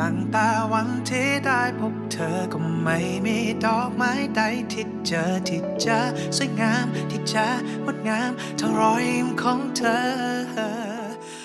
[0.00, 4.40] ตั้งแต่วันที่ได้พบเธอก็ไม่มีดอกไม้ใด
[4.72, 5.98] ที่เจอที่จะ
[6.36, 7.46] สวยงามที่จะ
[7.84, 9.96] งดงามเท่ารอยยิ้มของเธอ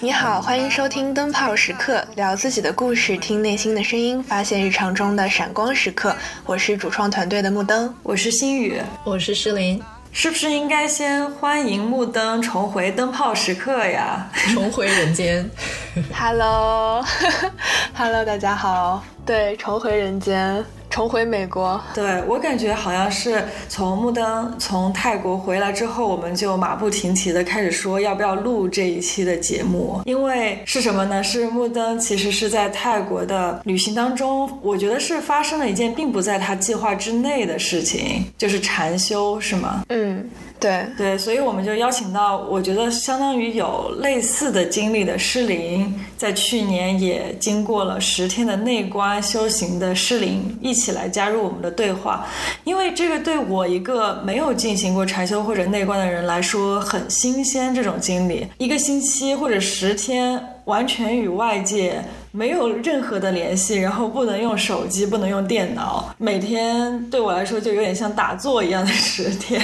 [0.04, 6.16] 你好，欢迎收听灯泡时刻，聊自己的故事，听内心的声音，发现日常中的闪光时刻。
[6.48, 9.80] 我是主创团队的木灯，我是心雨，我是诗琳。
[10.19, 14.27] 是不是应该先欢迎木灯重回灯泡时刻呀？
[14.55, 15.47] 重回人间。
[16.11, 17.05] Hello，Hello，
[18.25, 19.05] 大家好。
[19.27, 20.65] 对，重回人间。
[20.89, 31.23] 重回美国，对我感觉好像是从木登从泰国回来之后，我们就马不停蹄的开始说要不要录这一期的节目，因为是什么呢？
[31.23, 39.83] 是木登其实是在泰国的旅行当中，我觉得是发生了一件并不在他计划之内的事情，就是禅修，是吗？
[39.89, 40.31] 嗯。
[40.59, 52.27] 对对，所以我们就邀请到，我觉得相当于有类似的经历的诗林，在去年也经过了十天的内观修行的诗林，一起来加入我们的对话。
[52.65, 62.03] 因为这个对我一个没有进行过禅修或者内观的人来说很新鲜，这种经历，一个星期或者十天，完全与外界。
[62.37, 69.59] 没有任何的联系，然后不能用手机，不能用电脑，每天对我来说就有点像打坐一样的十天，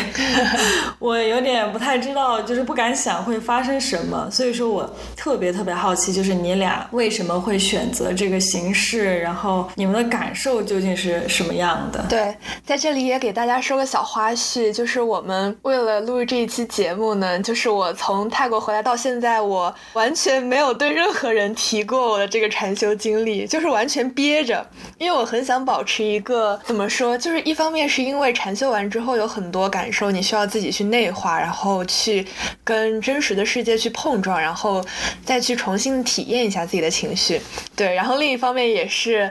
[0.98, 12.02] 我有点不太知道，就是不敢想会发生什么，所以说我特别特别好奇，就是你俩为什么会选择这个形式，然后你们的感受究竟是什么样的？
[12.08, 24.64] 对，在这里也给大家说个小花絮，就是我们为了录这一期节目呢，就是我从泰国回来到现在，我完全没有对任何人提过我的这个禅修经历就是完全憋着，
[24.96, 32.24] 因为我很想保持一个怎么说，就是一方面是因为禅修完之后有很多感受，你需要自己去内化，然后去
[32.62, 34.80] 跟真实的世界去碰撞，然后
[35.24, 37.40] 再去重新体验一下自己的情绪。
[37.74, 39.28] 对，然后另一方面也是，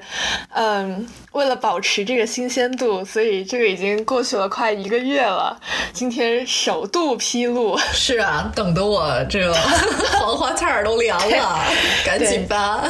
[0.49, 1.07] 嗯。
[1.31, 5.57] 为了保持这个新鲜度，所以这个已经过去了快一个月了。
[5.93, 9.53] 今天首度披露，是啊，等得我这个
[10.20, 11.64] 黄花菜儿都凉了，
[12.05, 12.83] 赶紧吧。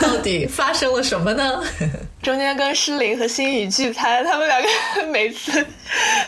[0.00, 1.62] 到底发生了什么呢？
[2.22, 4.68] 中间跟诗琳和心雨聚餐，他们两个
[5.08, 5.64] 每次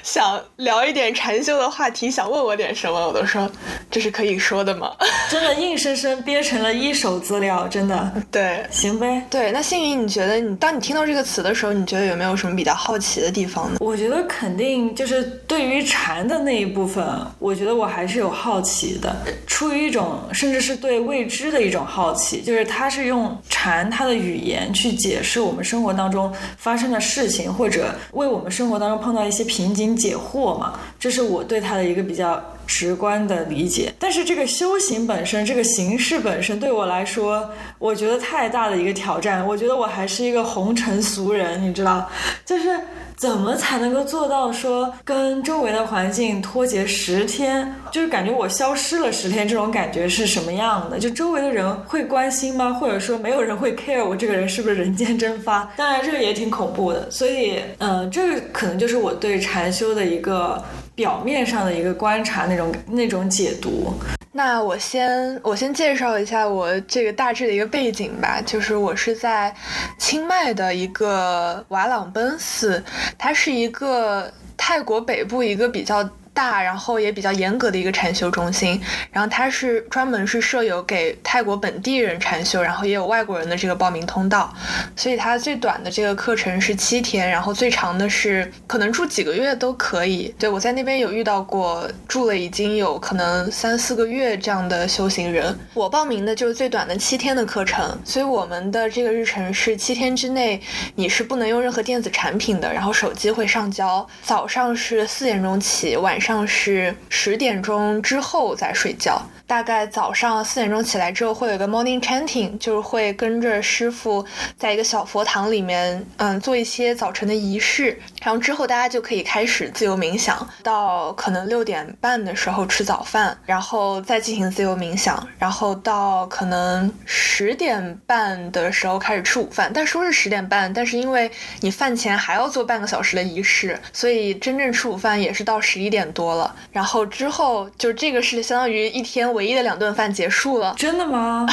[0.02, 3.50] 想聊一点禅修的话题，想问我点什么，我都说
[3.90, 4.92] 这是可以说的吗？
[5.28, 8.12] 真的硬生生憋成了一手资料，真的。
[8.30, 9.24] 对，行呗。
[9.28, 13.76] 对，那心雨，你觉得你当你听到这个词的时候，你觉得有没有什么比较好奇的地方呢？
[13.80, 17.06] 我觉得肯定就是对于禅的那一部分，
[17.38, 19.14] 我觉得我还是有好奇的，
[19.46, 25.98] 出于一种甚至是对未知的一种好奇，就是他是用禅他的语言去解释我们生活。
[25.98, 33.92] 当中发生的事情，或者为我们生活当中碰到一些瓶颈解惑嘛，这是我对他的一个比较直观的理解。
[33.98, 39.44] 但是这个修行本身，这个形式本身，对我来说，我觉得太大的一个挑战。
[39.44, 42.08] 我觉得我还是一个红尘俗人，你知道，
[42.44, 42.78] 就是。
[43.18, 47.74] 怎么才能够做到说跟周围的环境脱节十天？
[47.90, 51.00] 就是感觉我消失了十天，这种感觉是什么样的？
[51.00, 52.72] 就周围的人会关心吗？
[52.74, 55.68] 或者说没有人会 care 我这个人是不是人间蒸发？
[55.76, 57.10] 当然这个也挺恐怖的。
[57.10, 60.62] 所以，嗯，这个可能就是我对禅修的一个
[60.98, 63.94] 表面上的一个观察，那种那种解读。
[64.32, 69.54] 那我先我先介绍一下我这个大致的一个背景吧，就是我是在
[69.96, 72.82] 清迈的一个瓦朗奔寺，
[73.16, 76.02] 它是一个泰国北部一个比较。
[76.38, 84.54] 大，然后也比较严格的一个禅修中心，然后它是专门是设有给泰国本地人禅修，然后也有外国人的这个报名通道，
[84.94, 90.32] 所以它最短的这个课程是七天，然后最长的是可能住几个月都可以。
[90.38, 100.60] 对我在那边有遇到过住了已经有可能三四个月这样的修行人，我报名的就是最短的七天的课程，所以我们的这个日程是七天之内
[100.94, 106.27] 你是不能用任何电子产品的，然后手机会上交，早上是四点钟起，晚上。
[106.28, 109.22] 上是十点钟之后再睡觉。
[109.46, 114.22] 大概早上四点钟起来之后，会有一个 morning chanting，就是会跟着师傅
[114.58, 117.98] 在一个小佛堂里面，嗯，做一些早晨的仪式。
[118.22, 129.70] 然后之后大家就可以开始自由冥想，到可能六点半的时候吃早饭，然后再进行自由冥想，然后到可能十点半的时候开始吃午饭。
[129.74, 131.30] 但说是十点半，但是因为
[131.60, 136.18] 你饭前还要做半个小时的仪式，所以真正吃午饭也是到十一点多。
[136.18, 136.52] 多了。
[136.72, 140.74] 然后之后就这个是相当于一天唯一的两顿饭结束了。
[140.76, 141.46] 真的吗？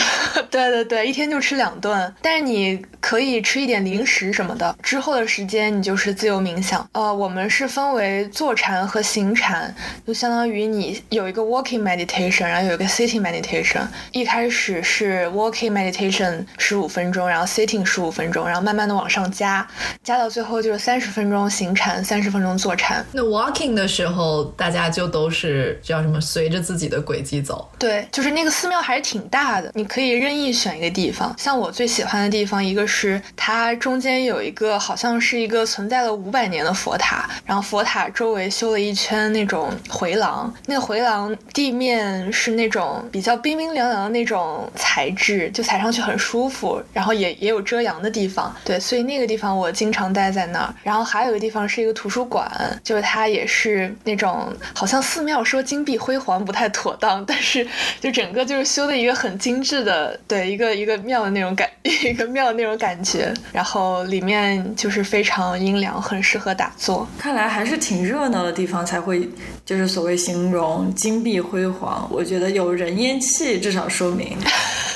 [0.50, 4.76] 对对对，一天就吃两顿，但是你可以吃一点零食什么的。
[4.82, 6.88] 之后的时间你就是自由冥想。
[6.94, 9.74] 呃，我们是分为坐禅和行禅，
[10.06, 13.82] 就相当于你有一个 walking meditation，然后有一个 sitting meditation。
[14.12, 19.68] 一开始是 walking meditation 十五分钟，然后 sitting 十五分钟，然后慢慢的往上加，
[20.04, 23.06] 加到最后就是三十分钟行禅，三十分钟坐禅。
[23.12, 27.70] 那 walking 的时候，大家就都是叫什么，随着自己的轨迹走。
[27.78, 31.34] 对，就是那个寺庙还是挺大的，你可以任意选一个地方。
[31.38, 48.54] 像我最喜欢的地方，一个是它中间有一个好像是一个存在了五百年的佛塔，然后佛塔周围修了一圈那种回廊，那个回廊地面是那种比较冰冰凉凉的那种材质，就踩上去很舒服，然后也也有遮阳的地方。
[48.64, 50.74] 对，所以那个地方我经常待在那儿。
[50.84, 52.50] 然后还有一个地方是一个图书馆，
[52.84, 57.68] 就是它也是那种好像寺庙说金碧辉煌不太妥当，但是
[58.00, 63.34] 就整个就是修的一个很精致的，对一个一个庙的那种感，一个庙的那种感觉。
[63.52, 67.08] 然后里面就是非常阴凉，很适合打坐。
[67.18, 69.30] 看来还是挺热闹的地方才会，
[69.66, 72.06] 就是所谓形容金碧辉煌。
[72.12, 74.38] 我觉得有人烟气，至少说明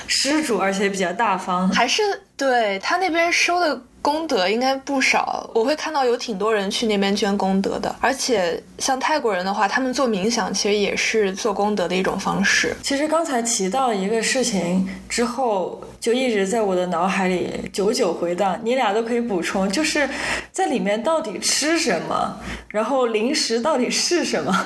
[0.05, 1.69] 施主， 而且比较大方。
[1.69, 2.01] 还是
[2.35, 7.93] 对他那边收的功德应该不少，我会看到有挺多人去那边捐功德的。
[7.99, 12.75] 而且像泰国人的话，他们做冥想其实也是做功德的一种方式。
[12.81, 18.57] 其实刚才提到一个事情之后，就一直在我的脑海里久久回荡。
[18.63, 20.09] 你俩都可以补充，就是
[20.51, 22.37] 在里面到底吃什么，
[22.69, 24.65] 然后零食到底是什么？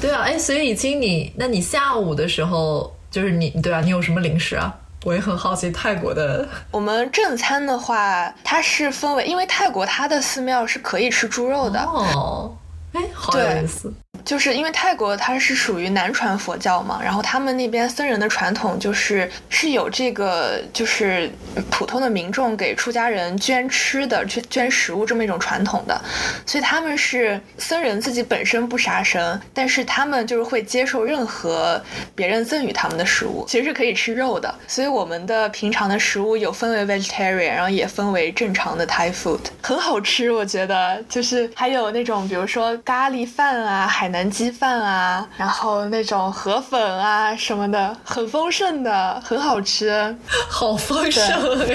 [0.00, 4.74] 对啊，哎，所以已经你，那你下午的时候，就是你，对啊，你有什么零食啊？
[5.04, 6.48] 我也很好奇泰国的。
[6.72, 11.78] 我们正餐的话，它是分为，因为泰国它的寺庙是可以吃猪肉的。
[11.80, 12.56] 哦，
[12.94, 13.92] 哎，好有意思。
[14.24, 21.30] 就是因为泰国它是属于南传佛教嘛，然后他们那边僧人的传统就是是有这个就是
[21.70, 26.00] 普通的民众给出家人捐吃的捐捐食物这么一种传统的，
[26.46, 31.82] 所以他们是僧人自己本身不杀生，但是他们就是会接受任何
[32.14, 34.54] 别人赠予他们的食物，其实是可以吃肉的。
[34.66, 44.13] 所以我们的平常的食物有分为 vegetarian，然后也分为正常的 Thai food，很好吃，我觉得就是还有那种比如说咖喱饭啊，海。
[44.14, 50.16] 南鸡饭啊，然后那种河粉啊什么的，很丰盛的，很好吃，
[50.48, 51.26] 好丰盛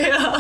[0.01, 0.39] 呀！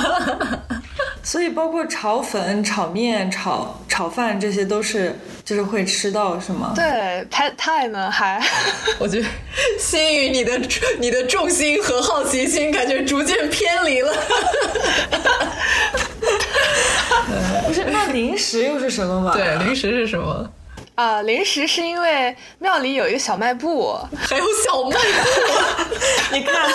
[1.21, 5.13] 所以包括炒粉、炒面、炒炒饭，这些都是
[5.43, 6.71] 就是会吃到，是吗？
[6.73, 8.41] 对，太太呢还，
[8.97, 9.27] 我觉得
[9.77, 10.57] 心宇你的
[10.99, 14.13] 你的重心和好奇心感觉逐渐偏离了。
[17.67, 19.33] 不是，那零食又是什么嘛？
[19.33, 20.49] 对，零食是什么？
[20.99, 26.35] 啊，零食是因为庙里有一个小卖部， 还有小卖部。
[26.35, 26.69] 你看，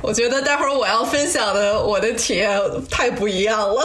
[0.00, 2.58] 我觉得待会儿我要分享的我的体验
[2.90, 3.84] 太不一样了。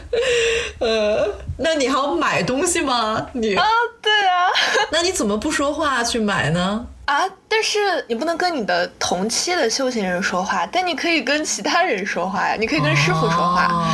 [0.80, 3.26] 呃，那你还要买东西吗？
[3.34, 3.62] 你啊，
[4.00, 4.48] 对啊。
[4.90, 6.86] 那你怎么不说话去买呢？
[7.04, 7.22] 啊！
[7.46, 12.56] 但是你不能跟你的同期的修行人说话，但你可以跟其他人说话呀。
[12.58, 13.86] 你可以跟师傅说话。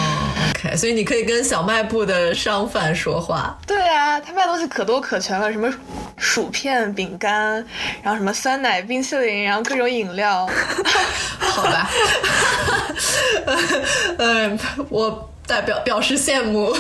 [0.63, 3.59] OK，所以你可以跟小卖部的商贩说话。
[3.67, 5.73] 对啊，他卖东西可多可全了，什么
[6.17, 7.55] 薯片、饼干，
[8.03, 10.49] 然后什么酸奶、冰淇淋，然后各种饮料。
[11.41, 11.91] 好吧。
[14.19, 15.29] 嗯，我。
[15.45, 16.73] 代表表示羡慕，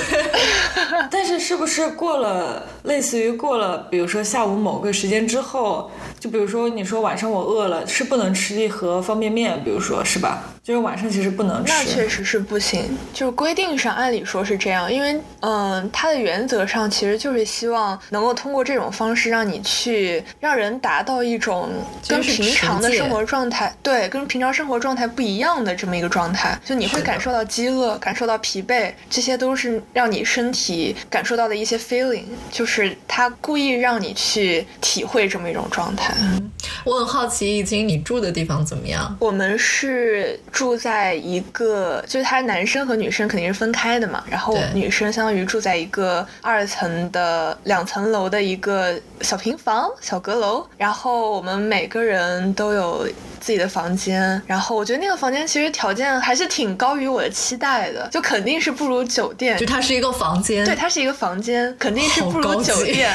[1.11, 5.91] 但是是不是过了类似于过了，比如说下午某个时间之后，
[6.23, 10.45] 就比如说你说晚上我饿了，是不能吃一盒方便面，比如说是吧？
[10.63, 11.73] 就是晚上其实不能吃。
[11.73, 21.69] 那确实是不行，就是规定上按理说是这样，因为嗯，它的原则上其实就是希望能够通过这种方式让你去让人达到一种
[22.07, 28.53] 跟平常的生活状态，对，跟平常生活状态不一样的这么一个状态，就你会感受到饥饿，感受到疲。
[28.53, 36.12] 疲惫，这些都是让你身体感受到的一些 feeling，就是他故意让你去体会这么一种状态。
[36.15, 36.53] Um,
[36.85, 39.17] 我很好奇，已经你住的地方怎么样？
[39.19, 53.07] 我们是住在一个，就是他男生和女生肯定是分开的嘛，然后女生相当于住在一个二层的两层楼的一个小平房、小阁楼，然后我们每个人都有。
[53.43, 59.59] 自己的房间，然后我觉得那个房间其实条件还是挺高于我的期待的，就肯定是不如酒店。
[59.59, 63.13] 就它是一个房间，对，它是一个房间，肯定是不如酒店。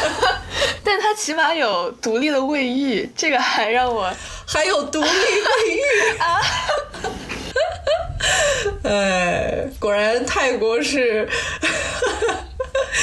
[0.82, 2.79] 但它起码有独立的卫浴，
[3.16, 4.12] 这个还让我
[4.46, 6.40] 还有独立卫浴啊！
[8.84, 11.28] 哎，果然泰国是。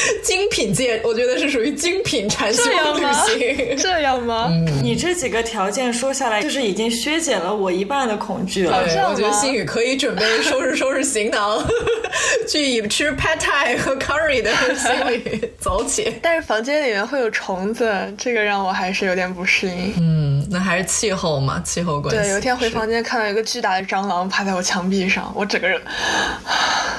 [0.23, 3.77] 精品界，我觉得是属于精品禅修这样旅吗行。
[3.77, 4.51] 这样吗？
[4.83, 8.77] 你这几个条件说下来，就是已经削减了我一半的恐惧了。
[9.09, 11.63] 我觉得心宇可以准备收拾收拾行囊，
[12.47, 16.13] 去以吃 pad thai 和 curry 的心理走起。
[16.21, 19.93] 但是房间里面会有虫子，这个让我还是有点不适应。
[19.99, 22.21] 嗯，那还是气候嘛，气候关系。
[22.21, 25.81] 对，有一天回房间看到一个巨大的蟑螂趴在我墙壁上，我整个人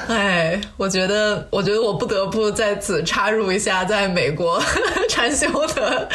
[0.09, 4.61] 哎，我觉得，我觉得我不得不在此插入一下在美国
[5.09, 6.09] 禅修的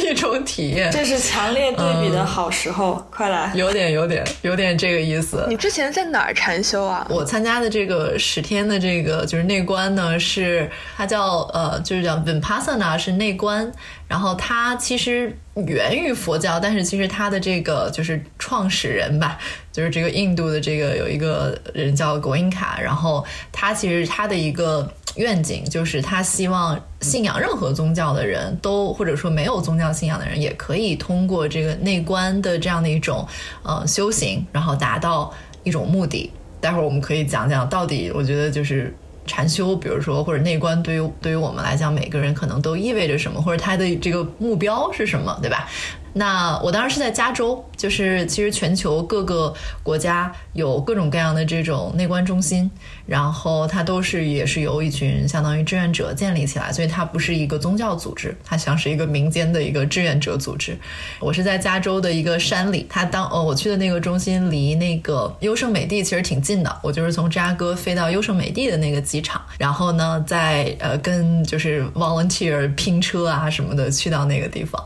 [0.00, 3.52] 一种体验，这是强烈对比的好时候，快来！
[3.54, 5.44] 有点，有点，有点这个意思。
[5.48, 7.06] 你之前在哪儿禅修啊？
[7.08, 13.70] 我参加的这个十天的这个就是内观呢，是它叫呃，就是叫 Vipassana 是内观，
[14.10, 19.38] 然后它其实源于佛教，但是其实它的这个就是创始人吧，
[19.70, 33.24] 就是这个印度的这个有一个人叫果因卡，然后他其实他的一个愿景就是他希望信仰任何宗教的人都，或者说没有宗教信仰的人，也可以通过这个内观的这样的一种
[33.62, 36.32] 呃修行，然后达到一种目的。
[36.60, 38.92] 待会儿我们可以讲讲到底，我觉得就是
[39.26, 45.68] 禅修，比如说或者内观，对于对于我们来讲，每个人可能都意味着什么，或者他的这个目标是什么，对吧？
[46.12, 52.70] 那我当时是在加州，就是其实全球各个国家有各种各样的这种内观中心，
[53.06, 60.76] 然后它都是也是由一群相当于志愿者建立起来，所以它不是一个宗教组织，它像是一个民间的一个志愿者组织。
[61.20, 74.84] 我是在加州的一个山里，它当呃我去的那个中心离那个优胜美地其实挺近的，我就是从芝加哥飞到优胜美地的那个机场，然后呢再呃跟就是 volunteer 拼车啊什么的去到那个地方。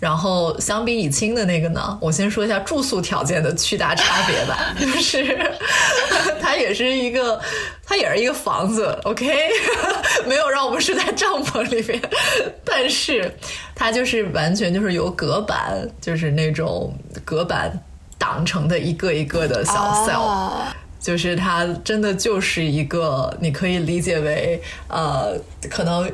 [0.00, 5.38] 然后相比以清的那个呢，我先说一下住宿条件的巨大差别吧， 就是
[6.40, 7.38] 它也是一个，
[7.84, 9.26] 它也是一个房子，OK，
[10.26, 12.00] 没有让我们睡在帐篷里面，
[12.64, 13.30] 但是
[13.74, 17.70] 它就是完全就是由隔板，就是那种隔板
[18.16, 19.72] 挡成的一个一个的小
[20.06, 20.62] cell，、哦
[21.00, 25.34] 就是它真的就是一个，你可以理解为呃，
[25.70, 26.06] 可能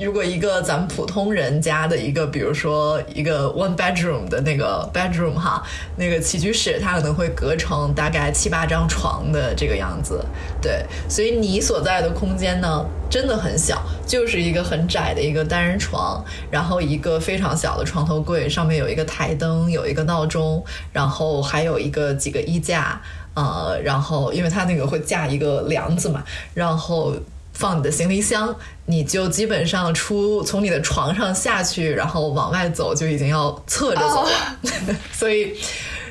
[0.00, 5.62] 如果一个咱们普通人家的一个，比如说一个 one bedroom 的那个 bedroom 哈，
[5.96, 10.24] 那个起居室，它可能会隔成大概七八张床的这个样子，
[10.62, 23.00] 对，所以你所在的空间呢，真的很小，就是一个很窄的一个单人床，然后一个非常小的床头柜，上面有一个台灯，有一个闹钟，然后还有一个几个衣架。
[23.34, 26.24] 呃，然后因为它那个会架一个梁子嘛，
[26.54, 27.14] 然后
[27.58, 28.54] 放你的行李箱，
[28.86, 35.54] 你就基本上出从你的床上下去，然后往外走就已经要侧着走了， 所以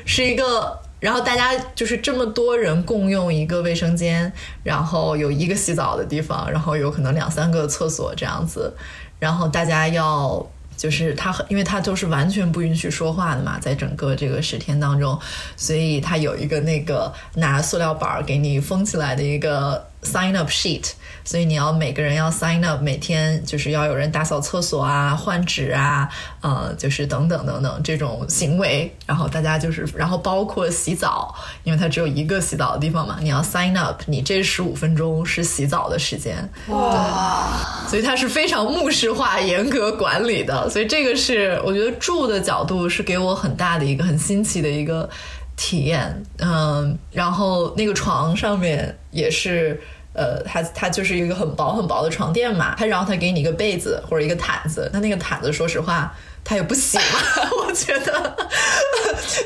[0.04, 0.78] 是一个。
[1.00, 4.32] 然后大家就是这么多人共用一个卫生间，
[4.64, 8.74] 然后有一个洗澡的地方，然后有可能两三个厕所这样子，
[9.20, 10.44] 然后大家要
[10.76, 15.16] 就是他，因为他都是完全不允许说话的嘛，在整个这个十天当中，
[15.56, 20.90] 所以他有一个那个拿塑料板儿给你封起来的一个 sign up sheet，
[21.28, 26.08] 所以你要每个人要 sign up，每天就是要有人打扫厕所啊、换纸啊，
[26.40, 37.46] 呃，就是等等等等这种行为，然后大家就是，然后包括洗澡，因为它只有一个洗澡的地方嘛，你要 sign up，你这十五分钟是洗澡的时间，哇
[37.86, 40.70] 所以它是非常目视化、严格管理的。
[40.70, 45.06] 所以这个是我觉得住的角度是给我很大的一个很新奇的一个
[45.56, 46.24] 体验。
[46.38, 49.78] 嗯，然后那个床上面也是。
[50.18, 56.12] 呃，它它就是一个很薄很薄的床垫嘛，它然后它给你一个被子或者一个毯子，那那个毯子说实话
[56.44, 57.20] 它也不洗嘛，
[57.64, 58.36] 我觉得，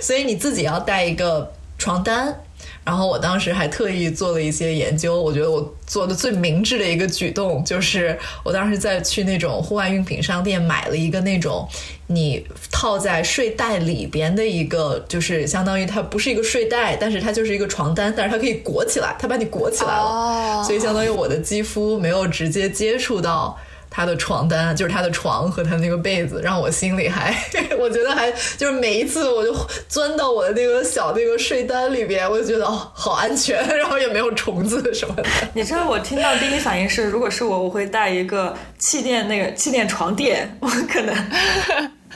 [0.01, 2.35] 所以你自己要带一个床单，
[2.85, 11.69] 然后我当时还特意做了一些研究，我觉得我做的最明智的一个举动就是，我当时在去那种户外用品商店买了一个那种
[12.09, 23.57] 你套在睡袋里边的一个，就是相当于它不是一个睡袋，但是它就是一个床单，但是它可以裹起来，它把你裹起来了，哦所以相当于我的肌肤没有直接接触到。
[23.95, 27.37] 他的床单就是他的床和他那个被子，让我心里还，
[27.79, 29.55] 我觉得还就是每一次我就
[29.87, 35.25] 钻到我的那个小那个睡单里边，我就觉得哦好安全，然后也没有虫子什么的。
[35.53, 41.15] 你知道我听到第一反应是，如果是我，我会带一个气垫那个气垫床垫，我可能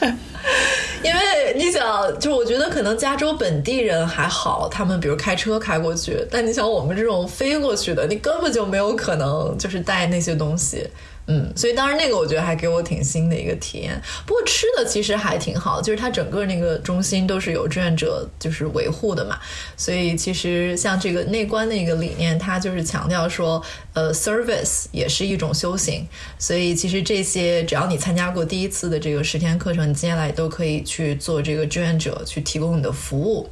[1.05, 10.89] 因为你想，就我觉得可能加州本地人还好，他们比如开车开过去，但你想我们这种飞过去的，你根本就没有可能就是带那些东西。
[11.29, 14.01] 嗯，所以当时那个我觉得还给我挺新的一个体验。
[14.25, 19.37] 不过吃的其实还挺好，就是它整个那个中心都是有志愿者就是维护的嘛，
[19.77, 23.61] 所以其实像这个内观的一个理念，它就是强调说，
[23.93, 26.07] 呃，service 也是一种修行。
[26.39, 33.51] 所以其实这些只要你参加过第一次的这个十天课程，你接下来都可以去做这个志愿者，去提供你的服务。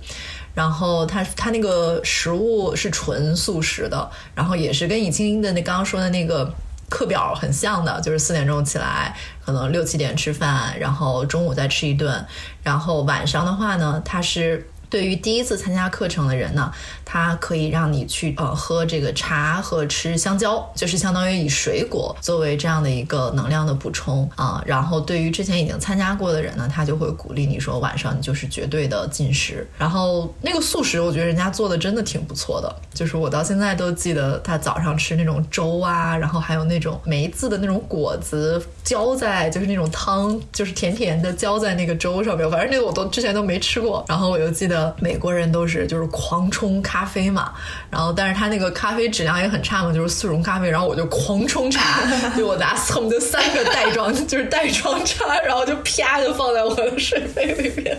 [0.55, 6.55] 然后它它那个食物是纯素食的，然后也是跟以清的那刚刚说的那个。
[6.89, 12.27] 课表很像的，就是四点钟起来，可能六七点吃饭，然后中午再吃一顿，
[12.63, 14.69] 然后晚上的话呢，它是。
[14.95, 16.73] 对于第一次参加课程的人呢，
[17.05, 24.63] 它可以让你去呃喝这个茶和吃香蕉，就是相当于以水果作为这样的一个能量的补充啊。
[24.65, 29.69] 然后对于之前已经参加过的人呢，他就会鼓励你说晚上你就是绝对的禁食。
[29.77, 42.49] 然后那个素食，我觉得人家做的真的挺不错的，就是我到现在都记得他早上吃那种粥啊，然后还有那种梅子的那种果子浇在，就是那种汤，就是甜甜的浇在那个粥上面。
[42.49, 44.05] 反正那个我都之前都没吃过。
[44.09, 44.84] 然后我又记得。
[45.01, 47.53] 美国人都是就是狂冲咖啡嘛，
[47.91, 52.01] 然后但是他那个咖啡质量也很差嘛，就是速溶咖啡，然后我就狂冲茶，
[52.37, 57.97] 就我拿恨不得三个袋装，就是袋装茶，然后就啪就放在我的水杯里面，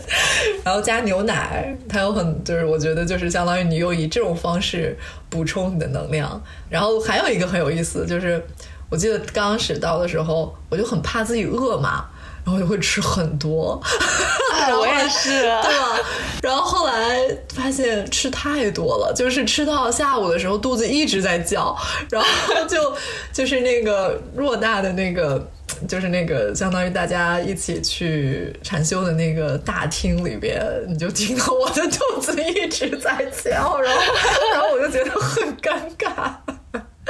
[0.64, 4.98] 然后加牛奶，它有很就是我觉得就是相当于你又以这种方式
[5.30, 8.46] 补充你的能量，然后还有一个很有意思，就是
[8.90, 12.06] 我记得刚开始到的时候，我就很怕自己饿嘛。
[12.46, 13.82] 然后就会吃很多，
[14.80, 15.50] 我也是，对
[15.80, 16.00] 吧？
[16.44, 17.20] 然后后来
[17.54, 21.76] 发现吃太多了，就是吃到下午的时候肚子一直在叫，
[22.12, 22.28] 然后
[22.68, 22.96] 就
[23.34, 25.44] 就是那个偌大的那个，
[25.88, 34.02] 就是那个相当于大家一起去禅修的那个大厅里边，你就听到我的肚子一直在叫，然后
[34.54, 36.36] 然后我就觉得很尴尬。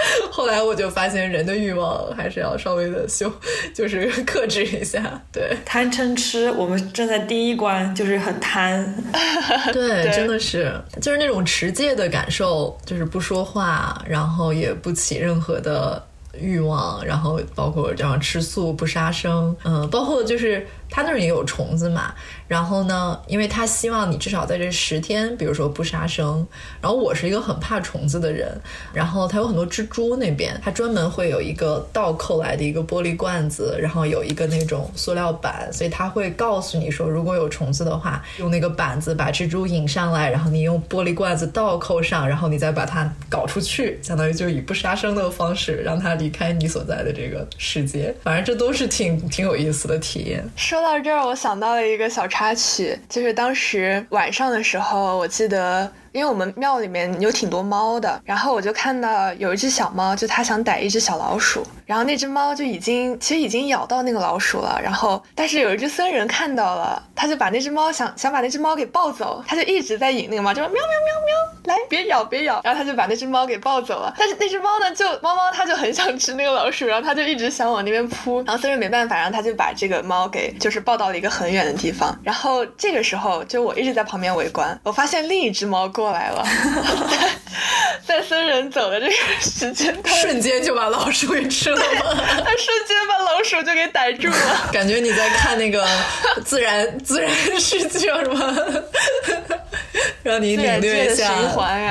[0.32, 3.32] 后来我就发现，人的欲望还是要稍微的修，
[3.74, 5.20] 就是克制一下。
[5.32, 8.96] 对，贪嗔痴，我们正在第一关，就是很贪。
[9.74, 16.02] 对，真的是，就是那种持戒的感受，就是不说话，然后也不起任何的
[16.40, 22.14] 欲望，然后包括这样吃素不杀生，嗯，包括就是他那儿也有虫子嘛。
[22.48, 26.46] 然后呢，因为他希望你至少在这十天，比如说不杀生。
[26.80, 28.56] 然后我是一个很怕虫子的人，
[28.94, 48.16] 然后他有很多蜘蛛那边，他专门会有一个倒扣来的一个玻璃罐子，然后有一个那种塑料板，所以他会告诉你说，如果有虫子的话，用那个板子把蜘蛛引上来，然后你用玻璃罐子倒扣上，然后你再把它搞出去，相当于就以不杀生的方式让它离开你所在的这个世界。
[48.24, 50.48] 反正这都是挺挺有意思的体验。
[50.76, 52.28] 说到这儿，我想到了一个小。
[52.28, 55.90] 插曲就是当时晚上的时候，我记得。
[56.12, 86.44] 因为我们庙里面有挺多猫的，然后我就看到有一只小猫，就它想逮一只小老鼠，然后那只猫就已经其实已经咬到那个老鼠了，然后但是有一只僧人看到了，他就把那只猫想想把那只猫给抱走，他就一直在引那个猫，就说喵喵喵喵，来别咬别咬，然后他就把那只猫给抱走了，但是那只猫呢就猫猫它就很想吃那个老鼠，然后它就一直想往那边扑，然后僧人没办法，然后他就把这个猫给就是抱到了一个很远的地方，然后这个时候就我一直在旁边围观，我发现另一只猫过来了。
[88.04, 91.86] 在僧人走的这个时间，瞬间就把老鼠给吃了吗？
[92.16, 94.70] 他瞬间把老鼠就给逮住了。
[94.74, 95.88] 感觉你在看那个
[96.44, 98.56] 自然自然世界是吗？
[100.24, 101.32] 让你领略一下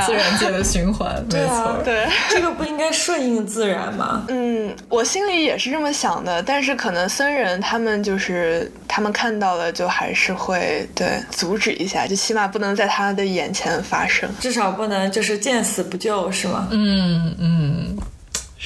[0.04, 1.22] 自然界的循环。
[1.30, 4.24] 对啊，对，这个不应该顺应自然吗？
[4.28, 14.28] 嗯，我心里也是这么想的，但是可能僧人他们就是他们看到了，就还是会对阻止一下，就起码不能在他的眼前发生。
[14.40, 16.68] 至少不能就是见死不救，是吗？
[16.70, 17.96] 嗯嗯，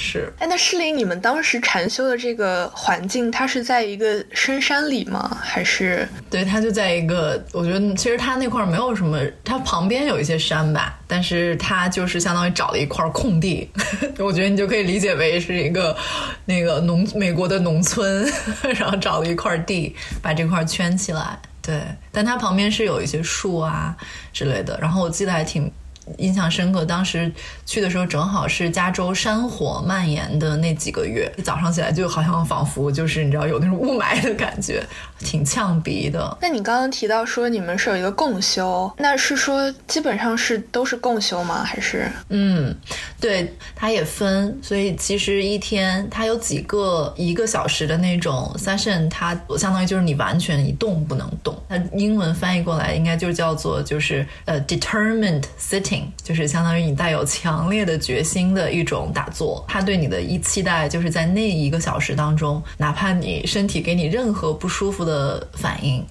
[0.01, 0.33] 是。
[0.39, 5.37] 哎，那诗林，你们当时禅修的这个环境，它是在一个深山里吗？
[5.43, 6.09] 还是？
[6.31, 13.69] 对，它就在一个，我觉得其实它那块没有什么，它旁边有一些山吧，但是它就是相当于找了一块空地，
[14.19, 15.97] 我觉得你就可以理解为是一个
[16.45, 18.25] 那个农美国的农村，
[18.79, 21.37] 然后找了一块地，把这块圈起来。
[21.61, 21.83] 对，
[22.13, 23.97] 但它旁边是有一些树啊
[24.33, 25.71] 之类的，然后我记得还挺。
[26.17, 27.31] 印象深刻，当时
[27.67, 34.83] 去的时候正好是加州山火蔓延的那几个月，早上起来就好像仿佛就是你知道有那种雾霾的感觉，
[35.19, 36.37] 挺呛鼻的。
[36.41, 41.63] 那你刚刚提到说你们是有一个共修，那是说基本上是都是共修吗？
[41.65, 42.11] 还是？
[42.29, 42.75] 嗯，
[43.21, 51.57] 对，它也分，所以其实一天它有几个一个小时的那种 session，它相当于就是你完全一动不能动。
[51.69, 56.03] 那英文翻译过来应该就叫做就是呃 determined sitting。
[56.23, 59.65] 就是相当于你带有强烈的决心的一种打坐。
[59.67, 66.05] 它对你的一期待就是在那一个小时当中，哪怕你身体给你任何不舒服的反应，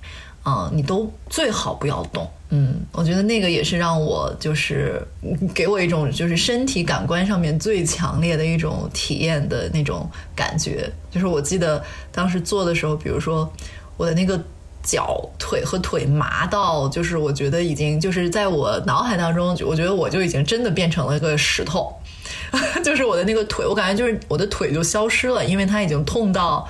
[0.44, 2.28] 嗯，你都最好不要动。
[2.50, 5.06] 嗯，我觉得那个也是让我就是
[5.54, 10.90] 给我一种就是身体感官上面最强烈的一种体验的那种感觉。
[11.12, 13.52] 就是我记得当时做的时候，比如说
[13.98, 14.42] 我的那个
[14.82, 21.94] 脚腿和腿麻到，就是我觉得已经就是在我脑海当中，我觉得我就已经真的变成了一个石头，
[22.82, 26.66] 就是我的那个腿，我感觉就是我的腿就消失了，因为它已经痛到。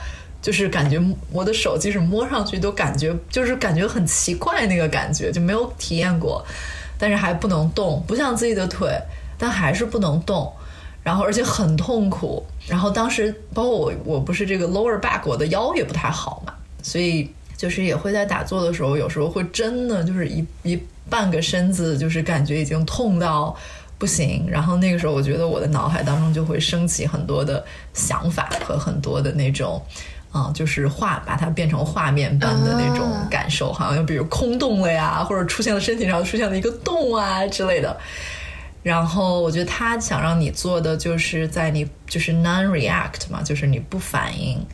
[0.48, 0.98] 就是感觉
[1.30, 6.42] 我的手即使摸上去都感觉就是感觉很奇怪那个感觉就没有体验过，
[6.98, 8.98] 但是还不能动，不像自己的腿，
[9.38, 10.50] 但还是不能动，
[11.04, 12.42] 然后而且很痛苦。
[12.66, 23.54] 然后当时包括我 我不是这个 lower back 我的腰也不太好嘛，所以就是也会在打坐的时候，有时候会真的就是一一半个身子就是感觉已经痛到
[23.98, 24.46] 不行。
[24.50, 29.82] 然后那个时候我觉得我的脑海当中就会升起很多的想法和很多的那种。
[30.32, 37.98] 啊，就是画，把它变成画面般的那种感受，好像比如空洞了呀，或者出现了身体上出现了一个洞啊之类的。
[38.84, 44.66] 然后我觉得他想让你做的，就是在你就是 non react 嘛，就是你不反应。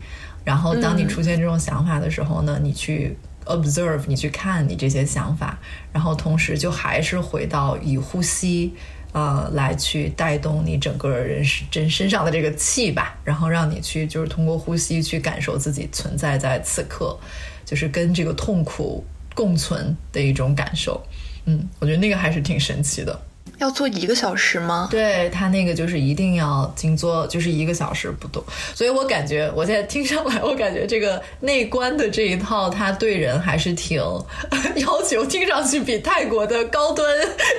[0.44, 5.58] 然后当你出现这种想法的时候呢，你去 observe，你去看你这些想法，
[5.92, 8.74] 然后同时就还是回到以呼吸。
[9.14, 17.18] 呃，来去带动你整个人身身上的这个气吧，然后让你去就是通过呼吸去感受自己存在在此刻，
[17.64, 21.02] 就是跟这个痛苦共存的一种感受。
[21.46, 23.22] 嗯，我觉得那个还是挺神奇的。
[23.64, 24.88] 要做一个小时吗？
[24.92, 28.44] 对他那个就是一定要静坐，就是一个小时不动。
[28.76, 33.98] 所以我感觉我现在听上来，我感觉这个内观的这一套，他对人还是挺
[34.76, 37.08] 要求，听上去比泰国的高端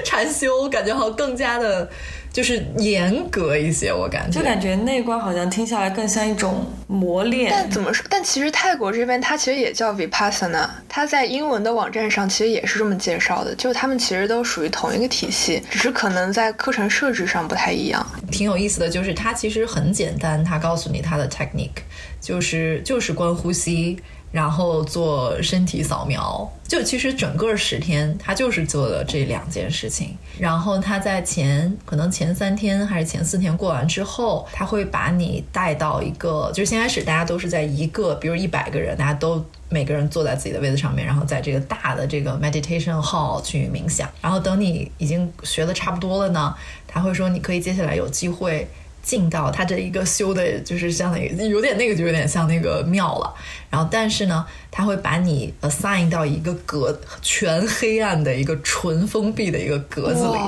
[0.04, 1.88] 禅修感觉好像更加的。
[2.34, 7.48] 就是严格一些，我感觉就感觉内观好像听下来更像一种磨练。
[7.48, 8.04] 但怎么说？
[8.10, 18.04] 但其实泰国这边它其实也叫 Vipassana，它在英文的网站上其实也是这么介绍的，就是他们其实都属于同一个体系，只是可能在课程设置上不太一样。
[18.32, 21.84] 挺有意思的就是它其实很简单，它告诉你它的 technique，
[22.20, 23.96] 就是就是观呼吸。
[24.34, 30.16] 然后做身体扫描，就其实整个十天他就是做了这两件事情。
[30.40, 44.10] 然后他在前可能前三天还是前四天过完之后，他会把你带到一个，就是先开始大家都是在一个，比如一百个人，大家都每个人坐在自己的位子上面，然后在这个大的这个 meditation hall 去冥想。
[44.20, 46.52] 然后等你已经学的差不多了呢，
[46.88, 48.68] 他会说你可以接下来有机会。
[49.04, 53.32] 进到它这一个修的，就是相当于有点那个，就有点像那个庙了。
[53.70, 60.38] 然后，但是呢，他会把你 assign 到一个格全黑暗的一个纯封闭的一个格子里。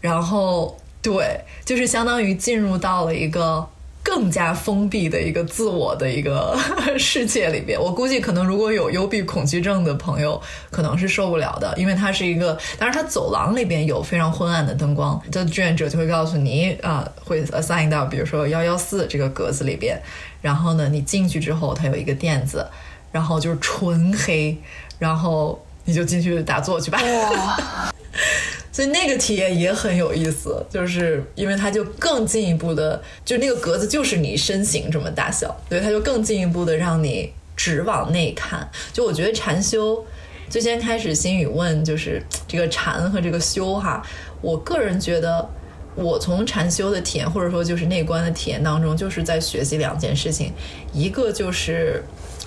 [0.00, 3.68] 然后，对，就是相当于进入到了一个。
[4.06, 6.56] 更加封闭的一个自我的一个
[6.96, 10.40] 世界里边，我估计可能如果有幽闭恐惧症的朋友，
[10.70, 20.00] 可能是受不了的，因为它是一个，当然它走廊里边有非常昏暗的灯光，这志愿者就会告诉你啊，会 assign 到比如说幺幺四这个格子里边，
[20.40, 22.64] 然后呢，你进去之后，它有一个垫子，
[23.10, 24.56] 然后就是纯黑，
[25.00, 27.00] 然后你就进去打坐去吧。
[28.72, 38.68] 所以那个体验也很有意思，就是因为它就更进一步的，就那个格子就是你身形这么大小，所以它就更进一步的让你只往内看。
[38.92, 40.04] 就我觉得禅修，
[40.50, 44.02] 最先开始心语问就是这个禅和这个修哈，
[44.42, 45.48] 我个人觉得，
[45.94, 50.52] 我从禅修的体验或者说就是内观的体验当中，就是在学习两件事情，
[50.92, 52.02] 一个就是。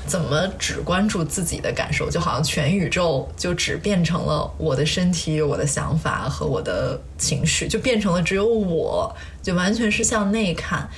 [0.09, 10.89] 怎么只关注自己的感受，就好像全宇宙就只变成了我的身体、我的想法和我的情绪，就变成了只有我，就完全是向内看。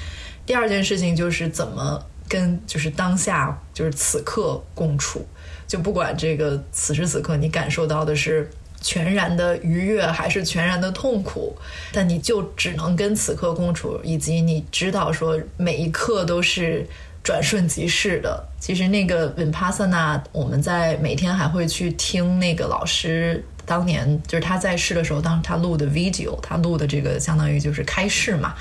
[0.46, 5.28] 第二件事情就是怎么跟就是当下就是此刻共处，
[5.68, 11.54] 就不管这个此时此刻你感受到的是全然的愉悦还是全然的痛苦，
[11.92, 16.88] 但你就只能跟此刻共处，以及你知道说每一刻都是。
[17.24, 18.44] 转瞬即逝的。
[18.60, 28.54] 其实那个 Vipassana，我们在每天还会去听那个老师当年就是他在世的时候，当他录的 video，他录的这个相当于就是开示嘛。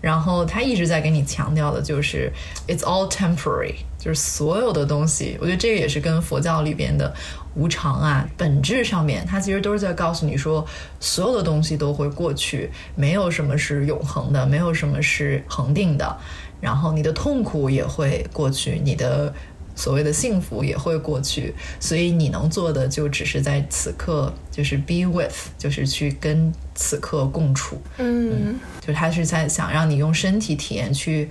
[0.00, 2.28] 然后他一直在给你强调的就是
[2.66, 5.38] it's all temporary，就是所有的东西。
[5.40, 7.14] 我觉得这个也是跟佛教里边的
[7.54, 10.66] 无常啊，本质上面，它其实都是在告诉你说，
[10.98, 16.18] 所有的东西都会过去，没有什么是永恒的，没有什么是恒定的。
[16.62, 19.34] 然后你的痛苦也会过去，你的
[19.74, 27.76] 所谓的幸福也会过去，所以你能做的就只是在此刻，就是 be with，就是去跟此刻共处。
[27.98, 31.28] 嗯，就他是在想让你用身体体验去，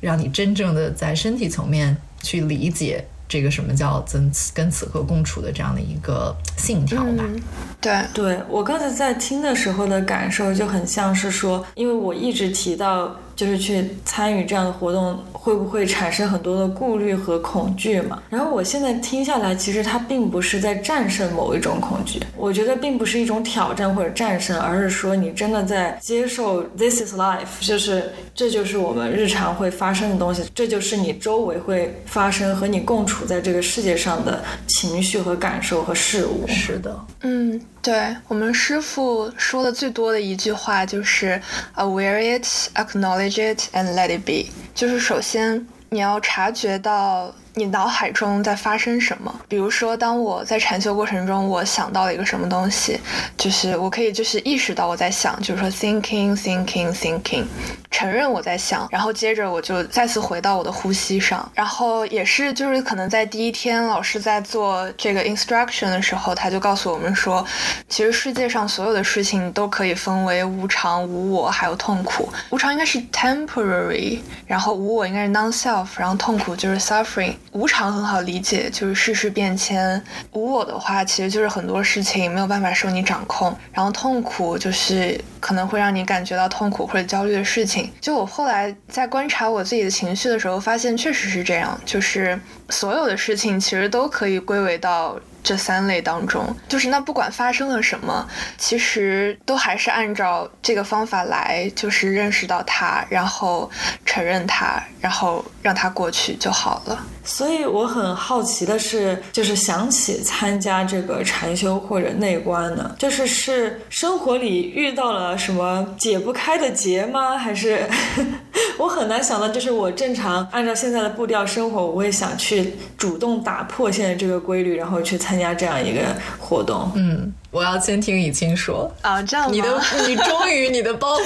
[0.00, 7.24] 让你真正的在身体层面去理解这个什么叫跟跟此刻共处的这样的一个信条吧。
[7.28, 7.42] 嗯，
[7.82, 13.14] 对，对我刚才在听的时候的感受就很像是说，因为我一直提到。
[13.40, 18.22] 就是去参与这样的活动，会不会产生很多的顾虑和恐惧嘛？
[18.28, 36.46] 然后我现在听下来，其实它并不是在战胜某一种恐惧，我觉得并不是一种挑战或者战胜，而是说你真的在接受 this is life，就是这就是我们日常会发生的东西，这就是你周围会发生和你共处在这个世界上的情绪和感受和事物。
[36.46, 37.58] 是的，嗯。
[37.82, 41.40] 对我们师傅说的最多的一句话就是
[41.76, 44.50] “aware it, acknowledge it, and let it be”。
[44.74, 49.34] 就是首先你要察觉到你脑海中在发生什么。
[49.48, 52.98] 比如说，当我在禅修过程中，我想到了一个什么东西，
[53.36, 57.44] 就是我可以就是意识到我在想，就是说 thinking, thinking, thinking。
[57.90, 67.44] 承认我在想，然后接着我就再次回到我的呼吸上，然后也是就是可能在第一天老师在做这个 instruction 的时候，他就告诉我们说，
[67.88, 72.28] 其实世界上所有的事情都可以分为无常、无我还有痛苦。
[72.50, 77.34] 无常应该是 temporary，然后无我应该是 non-self，然后痛苦就是 suffering。
[77.52, 80.00] 无常很好理解，就是世事变迁；
[80.32, 83.54] 无我的话，其实就是很多事情没有办法受你掌控。
[83.72, 87.90] 然后痛苦就是可能会让你感觉到痛苦或者焦虑的事情。
[88.00, 95.18] 就我后来在观察我自己的情绪的时候，发现确实是这样，就是所有的事情其实都可以归为到。
[95.42, 98.26] 这三类当中，就是那不管发生了什么，
[98.58, 103.70] 其实都还是按照这个方法来，就是认识到它，然后
[104.04, 107.06] 承认它，然后让它过去就好了。
[107.24, 117.36] 所以我很好奇的是，就是想起参加这个禅修或者内观呢，就是是生活里遇到了什么解不开的结吗？
[117.38, 117.88] 还是
[118.78, 125.29] 我很难想到，就是我正常按照现在的步调生活，我会想去主动打破现在这个规律，然后去参。
[125.30, 126.00] 参加这样一个
[126.40, 131.24] 活动，嗯，我要先听以清说啊，这样你的你终于你的包袱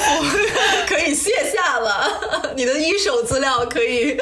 [0.89, 4.17] 可以卸下了， 你的一手资料可以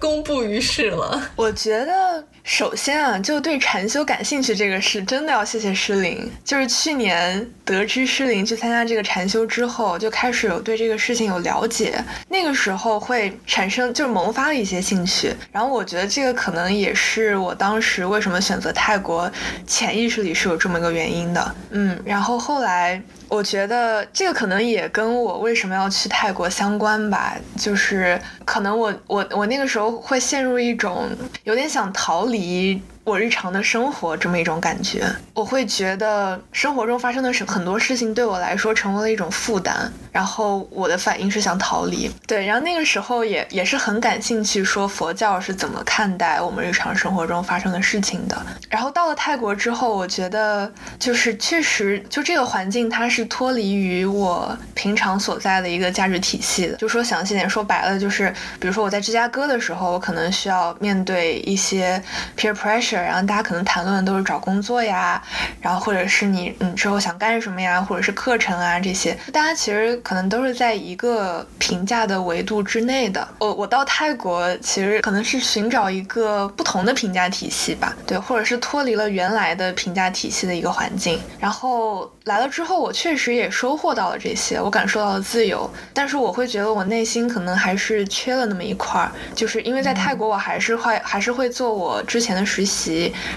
[0.00, 1.30] 公布于世了。
[1.36, 2.24] 我觉得。
[2.42, 6.28] 首先啊，就对禅修感兴趣这个事，真的要谢谢诗琳。
[6.42, 12.02] 就是去年得知诗琳去参加这个禅修之后，就开始有对这个事情有了解。
[12.28, 15.32] 那个时候会产生，就是萌发了一些兴趣。
[15.52, 19.30] 然后我觉得这个可能也是我当时为什么选择泰国，
[19.66, 21.54] 潜意识里是有这么一个原因的。
[21.70, 23.02] 嗯，然后后来。
[23.30, 31.08] 我觉得这个可能也跟我为什么要去泰国相关吧，就是可能我我我那个时候会陷入一种
[31.44, 32.82] 有点想逃离。
[33.10, 42.10] 我日常的生活这么一种感觉，我会觉得生活中发生的很很多事情对我来说成为了一种负担，然后我的反应是想逃离。
[42.26, 48.40] 对，然后那个时候也也是很感兴趣，说佛教是怎么看待我们日常生活中发生的事情的。
[48.68, 56.76] 然后到了泰国之后，我觉得就是确实就这个环境它是脱离于我平常所在的一个价值体系的。
[56.76, 62.00] 就说详细点，说白了就是，比如说我在芝加哥的时候，我可能需要面对一些
[62.36, 62.99] peer pressure。
[63.00, 65.22] 然后大家可能谈论的都是找工作呀，
[65.60, 73.26] 然后或者是你你之后想干什么呀，或者是课程啊这些，大家其实可能都是在一个评价的维度之内的。
[73.38, 81.20] 我我到泰国其实可能是寻找一个不同的评价体系吧，对，或者是脱离了原来的评价体系的一个环境。
[81.38, 92.79] 然后来了之后，我确实也收获到了这些，我感受到了自由，但是我会觉得我内心可能还是缺了那么一块儿，就是因为在泰国我还是会还是会做我之前的实习。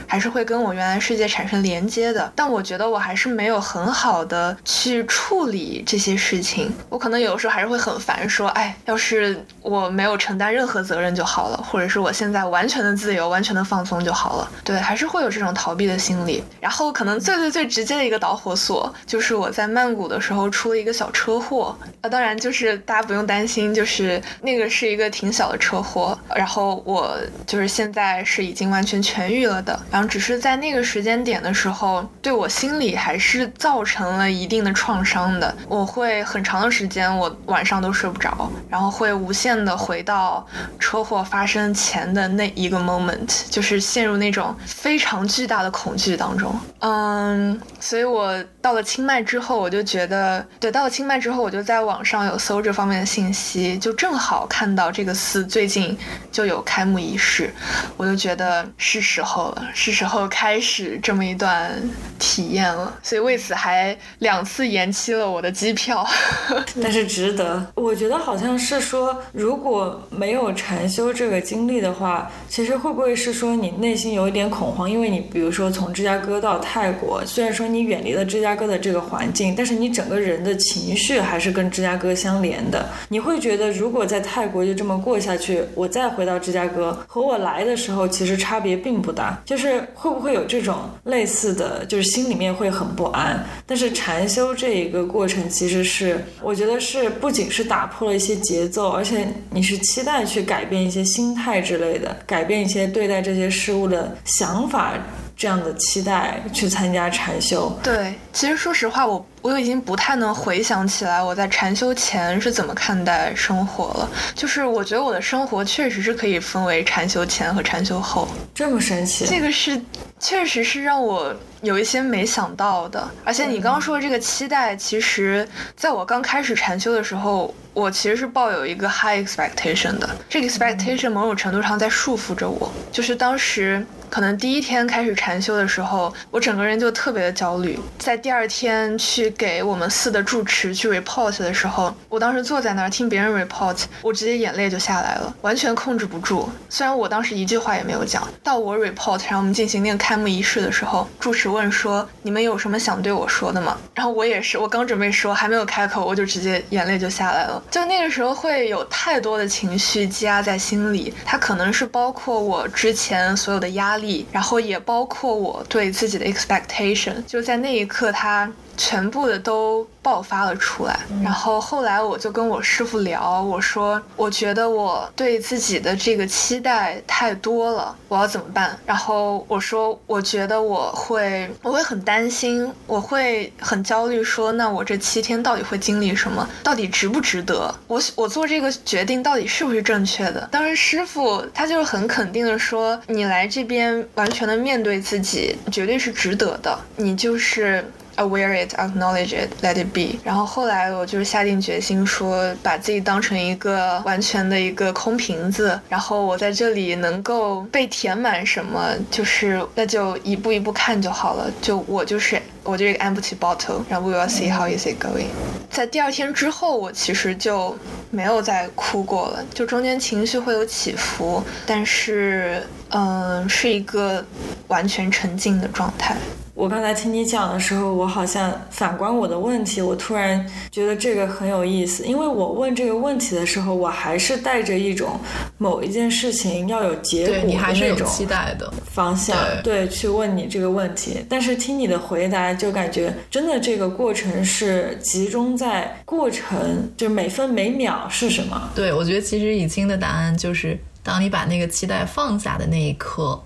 [0.08, 6.71] 还是会跟我原来世界产生连接的，但我觉得我还是没有很好的去处理这些事情。
[6.89, 14.51] 我可能有的时候还是会很烦，说，哎，要是我没有承担任何责任就好了，或者是我现在完全的自由、完全的放松就好了。
[14.63, 16.43] 对，还是会有这种逃避的心理。
[16.62, 21.75] 然后可能最最最直接的一个导火索，就是我在曼谷的时候出了一个小车祸。
[22.01, 26.17] 啊，当然就是大家不用担心，就是那个是一个挺小的车祸。
[26.36, 29.33] 然后我就是现在是已经完全痊愈。
[29.46, 35.56] 了的，然后只是在那个时间点的时候，对我心里还是造成了一定的创伤的。
[35.67, 40.46] 我会很长的时间，我晚上都睡不着，然后会无限的回到
[40.78, 46.56] 车祸发生前的那一个 moment，就是陷入那种非常巨大的恐惧当中。
[46.80, 51.24] 嗯，所以我到了清迈之后，我就觉得，对，到了清迈。
[51.24, 55.98] 之后，我就在网上有搜这方面的信息，就正好看到这个寺最近
[56.34, 57.50] 就有开幕仪式，
[57.96, 61.72] 我就觉得是时候了，是时候开始这么一段
[62.20, 62.94] 体验了。
[63.02, 66.06] 所以为此还两次延期了我的机票。
[66.82, 74.90] 但是值得，我觉得好像是说，如果没有禅修这个经历的话，其实会不会是说你内心有一点恐慌？
[74.90, 82.90] 因为你比如说从芝加哥到泰国，虽然说你远离了芝加哥的这个环境，但是你整个人的情绪还是跟芝加哥相连的。
[83.10, 89.12] 你会觉得，如果在泰国就这么过下去，我再回到芝加哥，和我来的时候其实差别并不
[89.45, 93.43] 就是会不会有这种类似的，就是心里面会很不安？
[93.65, 104.93] 但是禅修这一个过程，其实是我觉得是不仅是打破了一些节奏，而且你是期待去改变一些心态之类的，改变一些对待这些事物的想法。
[105.36, 114.10] 这样的期待去参加禅修，对，其实说实话，我我已经不太能回想起来我在禅修前是怎么看待生活了。
[114.34, 118.25] 就是我觉得我的生活确实是可以分为禅修前和禅修后，
[118.56, 119.79] 这么神奇，这个是
[120.17, 123.06] 确实是让我有一些没想到的。
[123.25, 133.86] 而且你刚刚说的这个期待，其实在我刚开始禅修的时候，我其实是抱有一个 high expectation 的，这个 expectation 某种程度上在束缚着我，就是当时。
[134.10, 137.79] 可能第一天开始禅修的时候，我整个人就特别的焦虑。
[137.97, 146.50] 在第二天去给我们寺的住持去 report 的时候，我当时坐在那儿听别人 report，我直接眼泪就下来了，完全控制不住。
[146.69, 148.28] 虽然我当时一句话也没有讲。
[148.43, 157.62] 到我 report，然后我们进行那个开幕仪式的时候，住持问说：“你们有什么想对我说的吗？”然后我也是，我刚准备说，还没有开口，我就直接眼泪就下来了。
[157.72, 164.26] 就那个时候会有太多的情绪积压在心里，它可能是包括我之前所有的压力。
[164.32, 169.88] 然后也包括我对自己的 expectation，就在那一刻，他全部的都。
[170.04, 178.78] 爆发了出来，然后后来我就跟我师傅聊，我说我觉得我对自己的这个期待太多了，我要怎么办？
[178.86, 186.46] 然后我说我觉得我会我会很担心，我会很焦虑，说那我这七天到底会经历什么？
[186.62, 187.74] 到底值不值得？
[187.88, 190.46] 我我做这个决定到底是不是正确的？
[190.52, 197.90] 当时师傅他就是很肯定的说，你来这边完全的面对自己，绝对是值得的，你就是。
[198.15, 200.19] Aware it, acknowledge it, let it be。
[200.23, 211.52] 然后后来我就是下定决心说，把自己当成一个完全的一个空瓶子，然后我在这里能够被填满什么，就是那就一步一步看就好了。
[211.62, 215.28] 就我就是我就是一个 empty bottle，然后 we will see how is it going。
[215.69, 217.76] 在第二天之后，我其实就
[218.10, 224.23] 没有再哭过了，就中间情绪会有起伏，但是嗯，是一个
[224.67, 226.15] 完全沉静的状态。
[226.56, 232.06] 我刚才听你讲的时候，我好像反观我的问题，我突然觉得这个很有意思。
[232.06, 235.19] 因为我问这个问题的时候，我还是带着一种
[235.58, 241.26] 某一件事情要有结果的那种期待的方向，对，去问你这个问题。
[241.28, 248.72] 但是听你的回答，就感觉真的这个过程是集中在过程，就是每分每秒是什么？
[248.76, 253.42] 对，我觉得其实已经的答案就是，当你把那个期待放下的那一刻。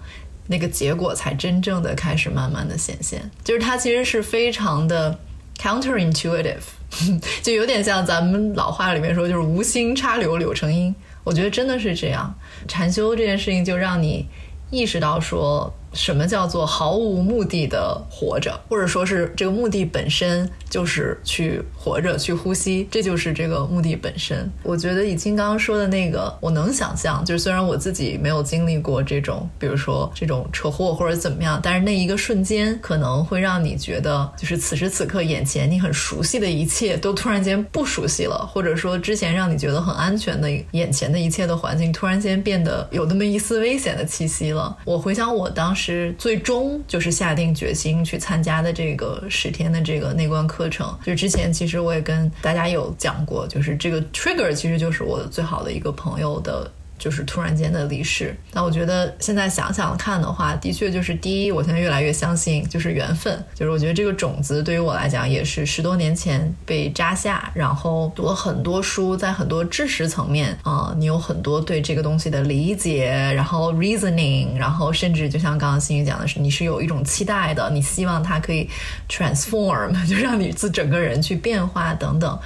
[0.50, 5.20] 那个结果才真正的开始慢慢的显现，就是它其实是非常的
[5.60, 6.63] counterintuitive，
[7.43, 10.96] 就有点像咱们老话里面说，就是无心插柳柳成荫。
[11.26, 12.34] 我觉得真的是这样，
[12.65, 14.26] 禅修这件事情就让你
[14.70, 15.70] 意识到说。
[15.93, 24.47] 什么叫做毫无目的的活着，或者说是这个目的本身就是去活着、去呼吸，这就是这个目的本身。
[24.63, 44.78] 我觉得以金刚刚说的那个，我能想象，就是虽然我自己没有经历过这种，比如说这种车祸或者怎么样，但是那一个瞬间可能会让你觉得，就是此时此刻眼前你很熟悉的一切都突然间不熟悉了，或者说之前让你觉得很安全的眼前的一切的环境突然间变得有那么一丝危险的气息了。
[44.86, 45.87] 我回想我当时。
[45.93, 50.97] 是最终就是下定决心去参加的这个十天的这个内观课程。
[51.06, 56.69] 就之前其实我也跟大家有讲过，就是这个 trigger 其实就是我最好的一个朋友的。
[56.97, 78.67] 就是突然间的离世，那我觉得现在想想看的话，的确就是第一，我现在越来越相信就是缘分，就是我觉得这个种子对于我来讲也是十多年前被扎下，然后读了很多书，在很多知识层面啊，你有很多对这个东西的理解，然后 reasoning，然后甚至就像刚刚新宇讲的是，你是有一种期待的，你希望它可以
[79.07, 82.39] transform， 就让你自整个人去变化等等。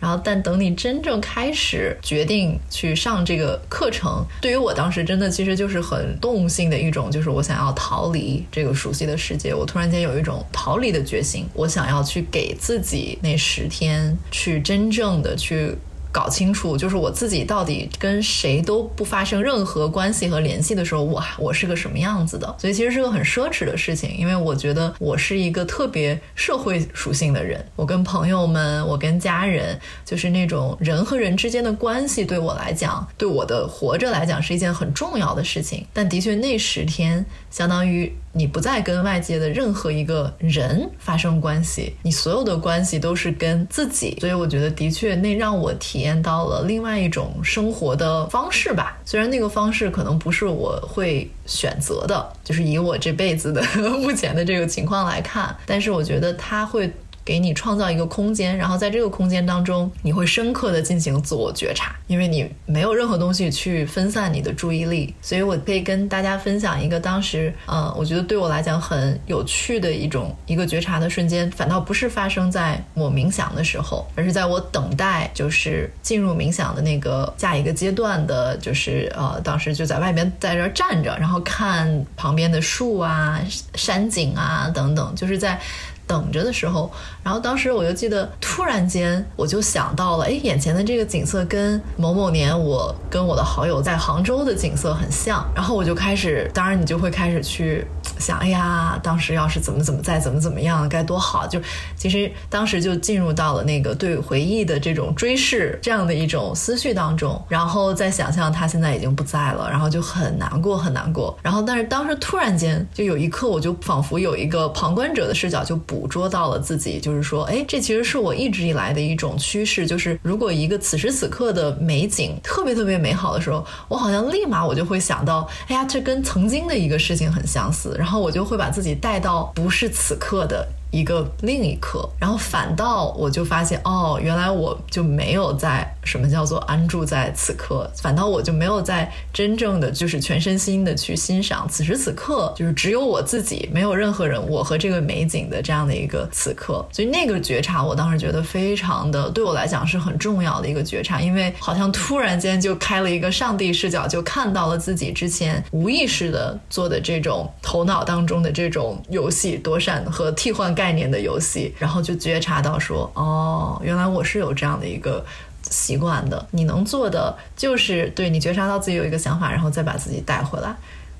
[0.00, 15.76] 然后但等你真正开始决定去上这个课程，对于我当时真的其实就是很动物性的一种，就是我想要逃离这个熟悉的世界，我突然间有一种逃离的决心，我想要去给自己那十天去真正的去。
[16.18, 22.52] 搞清楚，就是我自己到底跟谁都不发生任何关系和联系的时候，我我是个什么样子的？
[22.58, 27.64] 所以其实是个很奢侈的事情，因为我觉得我是一个特别社会属性的人。
[27.76, 35.86] 我跟朋友们，我跟家人，就是那种人和人之间的关系，对我来讲，对我的活着来讲是一件很重要的事情。
[35.92, 38.12] 但的确，那十天相当于。
[38.38, 48.96] 你不再跟外界的任何一个人发生关系，你所有的关系都是跟自己，所以我觉得的确那让我体验到了另外一种生活的方式吧。
[49.04, 53.60] 虽然那个方式可能不是我会选择的，就是以我这辈子的
[53.98, 56.88] 目前的这个情况来看，但是我觉得他会。
[57.28, 65.14] 给你创造一个空间，然后在这个空间当中，你会深刻的进行自我觉察，因为你没有任何东西去分散你的注意力。
[65.20, 83.38] 所以我可以跟大家分享一个当时，呃，我觉得对我来讲很有趣的一种一个觉察的瞬间，反倒不是发生在我冥想的时候，而是在我等待就是进入冥想的那个下一个阶段的，就是呃，当时就在外边在这站着，然后看旁边的树啊、
[83.74, 85.60] 山景啊等等，就是在。
[86.08, 86.90] 等着的时候，
[87.22, 95.46] 然后当时我就记得，突然间我就想到了，哎，眼前的这个景色跟某某年我跟我的好友在杭州的景色很像。
[95.54, 97.86] 然后我就开始，当然你就会开始去
[98.18, 101.46] 想，哎呀，当时要是怎么怎么再怎么怎么样该多好。
[101.46, 101.60] 就
[101.94, 111.38] 其实当时就进入到了那个对回忆的这种追视这样的一种思绪当中，然后再想象他现在已经不在了，然后就很难过很难过。
[111.42, 115.97] 然后但是当时突然间就有一刻，我就仿佛有一个旁观者的视角就不。
[115.98, 130.64] 捕捉到了自己，就是说，哎，这其实是我一直以来的一种趋势，就是如果一个此时此刻的美景特别特别美好的时候，我好像立马我就会想到，哎呀，这跟曾经的一个事情很相似，然后我就会把自己带到不是此刻的。
[130.90, 146.82] 一个另一刻，然后反倒我就发现，哦，原来我就没有在什么叫做安住在此刻，反倒我就没有在真正的就是全身心的去欣赏此时此刻，就是只有我自己，没有任何人，我和这个美景的这样的一个此刻。
[146.90, 160.74] 所以那个觉察，我当时觉得非常的对我来讲是很重要的一个觉察，因为好像突然间就开了一个上帝视角，就看到了自己之前无意识的做的这种头脑当中的这种游戏躲闪和替换。
[160.78, 165.24] 概念的游戏，然后就觉察到说，哦，原来我是有这样的一个
[165.68, 166.46] 习惯的。
[166.52, 170.72] 你能做的就是对你觉察到自己有一个想法，然后再把自己带回来，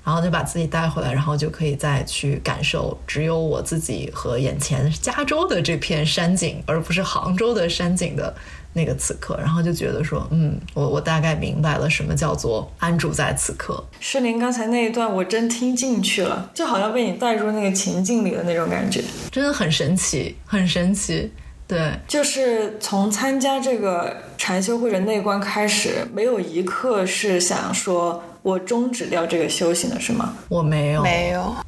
[0.05, 8.33] 然后就把自己带回来，然后就可以再去感受只有我自己和眼前加州的这片山景，而不是杭州的山景的。
[8.79, 13.85] 那个此刻，然后就觉得说，嗯，我我大概明白了什么叫做安住在此刻。
[13.99, 19.03] 诗林刚才那一段，我真听进去了，就好像被你带入那个情境里的那种感觉，
[19.33, 21.33] 真的很神奇，很神奇。
[21.66, 28.22] 对，就是从参加这个禅修或者内观开始，没有一刻是想说。
[28.43, 30.34] 我终止掉这个修行了是吗？
[30.49, 31.55] 我没有，没有。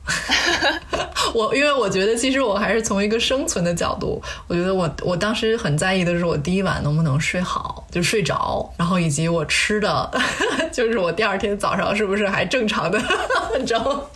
[1.32, 10.10] 我因为我觉得，其实我还是从一个生存的角度，我觉得我我当时很在意的是，我第一晚能不能睡好，就睡着，然后以及我吃的，
[10.72, 13.00] 就是我第二天早上是不是还正常的，
[13.58, 14.10] 你知道。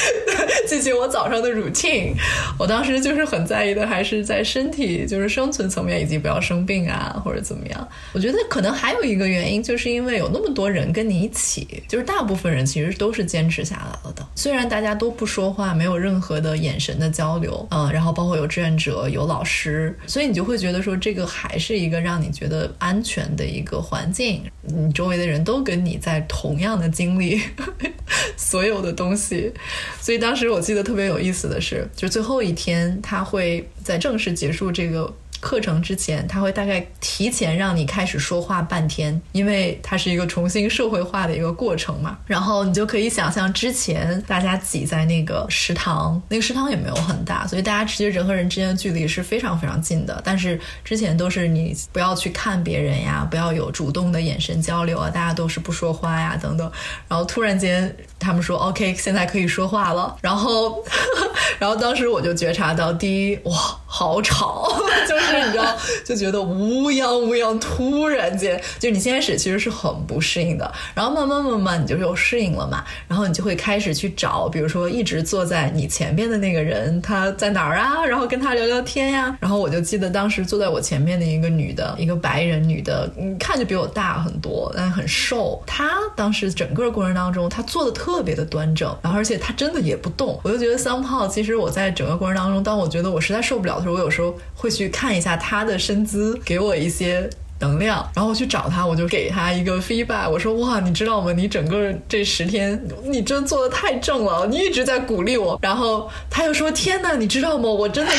[0.66, 2.12] 进行我早上的 routine，
[2.58, 7.88] 我当时就是很在意的，还是在身体，就是生存层面，以及不要生病啊，或者怎么样。
[8.12, 14.26] 我觉得可能还有一个原因，就是因为有那么多人跟你一起，就是大部分人其实都是坚持下来了的。
[14.34, 24.42] 虽然大家都不说话，没有任何的眼神的交流，嗯，然后包括有志愿者、有老师，所以你就会觉得说，这个还是一个让你觉得安全的一个环境。
[24.62, 27.40] 你周围的人都跟你在同样的经历
[28.36, 29.52] 所有的东西，
[30.00, 35.14] 所以当时我记得特别有意思的是，就最后一天他会在正式结束这个。
[35.38, 42.18] 课程之前，他会大概提前让你开始说话半天，因为它是一个重新社会化的一个过程嘛。
[42.26, 50.20] 然后你就可以想象，之前大家挤在那个食堂，那个食堂也没有很大，所以大家其实人和人之间的距离是非常非常近的。
[50.24, 56.68] 但是之前都是你不要去看别人呀，不要有主动的眼神交流啊，大家都是不说话呀等等。
[57.08, 60.16] 然后突然间他们说 OK，现在可以说话了。
[60.20, 60.82] 然后，
[61.58, 63.52] 然后当时我就觉察到，第一，哇，
[63.86, 64.68] 好吵，
[65.08, 79.36] 就是你知道，就觉得乌泱乌泱，突然间，就你先开始其实是很不适应的，然后慢慢慢慢你就又适应了嘛，然后你就会开始去找，比如说一直坐在你前面的那个人他在哪儿啊，然后跟他聊聊天呀。
[79.40, 85.62] 然后我就记得当时坐在我前面的一个女的，一个白人女的，嗯，看就比我大很多，但很瘦。
[85.66, 90.38] 她当时整个过程当中，她坐的特特别的端正，然后而且他真的也不动。
[90.44, 97.28] 我就觉得桑炮，其实我在整个过程当中，当我觉得我实在受不了的时候，我有时候会去看一下他的身姿，给我一些。
[97.58, 101.32] 能量，然后我去找他，我就给他一个 feedback，我说哇，你知道吗？
[101.32, 105.58] 你整个这十天，你真做的太正了，你一直在鼓励我。
[105.62, 107.68] 然后他又说，天哪，你知道吗？
[107.68, 108.12] 我真的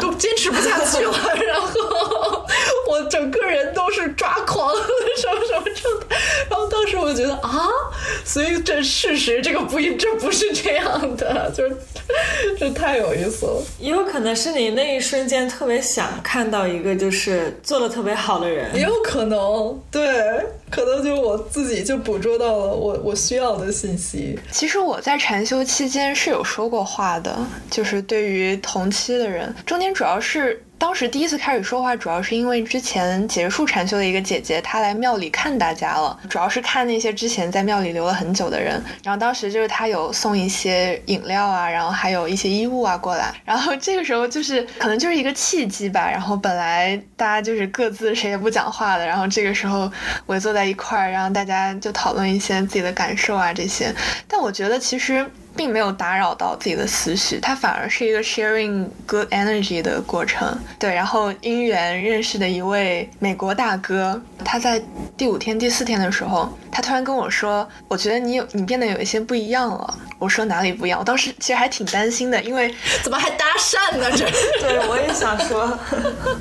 [0.00, 1.12] 都坚持不下去了，
[1.46, 2.44] 然后
[2.90, 6.16] 我整个人都是抓狂，什么什么状态。
[6.50, 7.68] 然后当时我就觉得啊，
[8.24, 11.76] 所以这事实这个不一，这不是这样的，就是
[12.58, 13.62] 这太有意思了。
[13.80, 18.81] 也有可能是你那一瞬间特别想看到一个就是做的特别好的人。
[18.82, 24.38] 也有可能，对，可能就我自己就捕捉到了我我需要的信息。
[24.50, 27.36] 其实我在禅修期间是有说过话的，
[27.70, 30.62] 就是对于同期的人，中间主要是。
[30.82, 38.82] 当时第一次开始说话，主要是因为之前结束禅修的一个姐姐，她来庙里看大家了，主要是看那些之前在庙里留了很久的人。
[39.04, 43.32] 然后当时就是她有送一些饮料啊，然后还有一些衣物啊过来。
[43.44, 46.10] 然后这个时候就是可能就是一个契机吧。
[46.10, 49.88] 然后本来大家就是各自谁也不讲话的，然后这个时候
[50.26, 53.94] 围坐在一块儿，然后大家就讨论一些自己的感受啊这些。
[54.26, 55.24] 但我觉得其实。
[55.56, 60.58] 并没有打扰到自己的思绪，它反而是一个 sharing good energy 的过程。
[60.78, 64.82] 对，然后因缘认识的一位美国大哥，他在
[65.16, 71.00] 第五天、第四天的时候，他突然跟我说：“我觉得你有你变得有一些不一样了。”我说哪里不一样？
[71.00, 72.72] 我当时其实还挺担心的，因为
[73.02, 74.08] 怎么还搭讪呢？
[74.12, 74.24] 这
[74.62, 75.66] 对我也想说，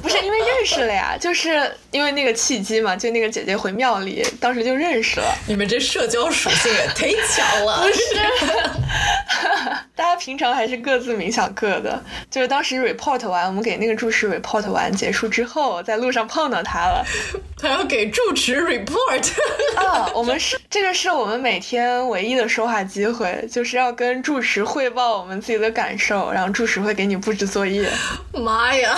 [0.04, 1.50] 不是因为认识了呀，就是
[1.90, 5.26] 因为那个契机嘛，就那个姐姐回庙里，当时就认识了。
[5.48, 8.02] 你们这社交属性也忒强了，不是？
[9.96, 12.02] 大家平常还是各自冥想各的。
[12.30, 17.06] 就是当时 report 完，我们给那个住持 report 完结束之后，在路上碰到他了。
[17.62, 19.32] 他要给住持 report
[19.76, 20.10] 啊！
[20.16, 27.88] 我们是这个是我们每天唯一的说话机会，就是要跟住持汇报我们自己的感受，然后住持会给你布置作业。
[28.34, 28.96] 妈呀，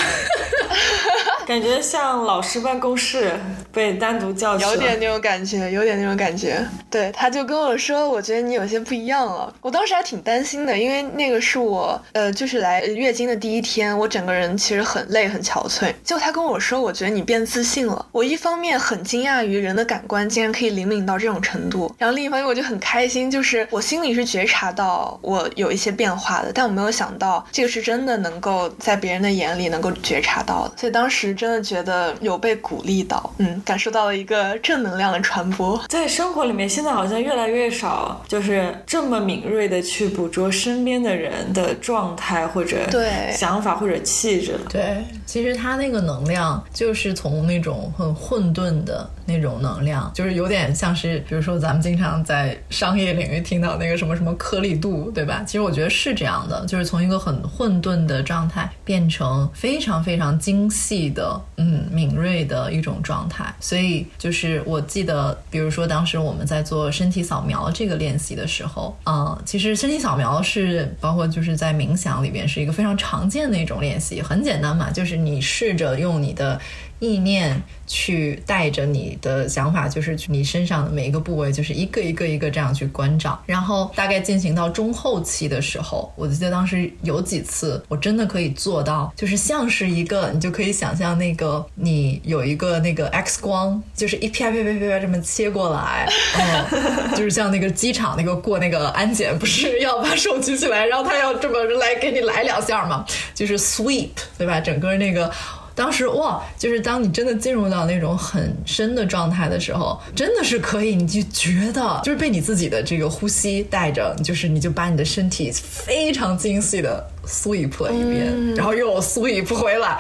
[1.46, 3.38] 感觉像老师办公室
[3.74, 6.66] 被单独叫去有点那种感觉，有点那种感觉。
[6.90, 9.54] 对，他就跟我说，我觉得你有些不一样了。
[9.60, 15.92] 我当时还挺担心的，因为那个是我呃，就是来月经的第一天，我整个人其实很累很憔悴。
[16.04, 18.06] 结果他跟我说，我觉得你变自信了。
[18.12, 18.38] 我一。
[18.44, 35.82] 方面很惊讶于人的感官竟然可以灵敏到这种程度，然后另一方面我就很开心，就是我心里是觉察到我有一些变化的，但我没有想到这个是真的能够在别人的眼里能够觉察到的，所以当时真的觉得有被鼓励到，嗯，感受到了一个正能量的传播。
[35.88, 44.62] 在生活里面，现在好像越来越少，就是这么敏锐的去捕捉身边的人的状态或者对想法或者气质了。
[44.70, 48.34] 对，其实他那个能量就是从那种很混。
[48.34, 55.44] 混沌的那种能量，就是有点像是，比如说咱们经常在商业领域听到那个什么什么颗粒度，对吧？
[55.46, 63.54] 其实我觉得是这样的，就是从一个很混沌的状态变成非常非常精细的，嗯，敏锐的一种状态。
[63.60, 76.60] 所以就是我记得，比如说当时我们在做身体扫描这个练习的时候，啊，其实身体扫描是包括就是在冥想里边是一个非常常见的一种练习，很简单嘛，就是你试着用你的。
[77.00, 83.38] 意念去带着你的想法，就是你身上的每一个部位，就是一个一个一个这样去关照。
[83.46, 96.08] 然后大概进行到中后期的时候，我记得当时有几次，我真的可以做到，就是像是一个，你就可以想象那个你有一个那个 X 光，就是一啪啪啪啪这么切过来，
[96.40, 104.60] 嗯，就是像那个机场那个过那个安检，不是是要把手举起来，然后他要这么来给你来两下嘛，就是 sweep，对吧？
[104.60, 105.32] 整个那个。
[105.76, 117.04] 当时哇，就是当你真的进入到那种很深的状态的时候，真的是可以，你就觉得就是被你自己的这个呼吸带着，就是你就把你的身体非常精细的。
[117.26, 119.98] Sweep 了一遍，然后又 sweep 回来，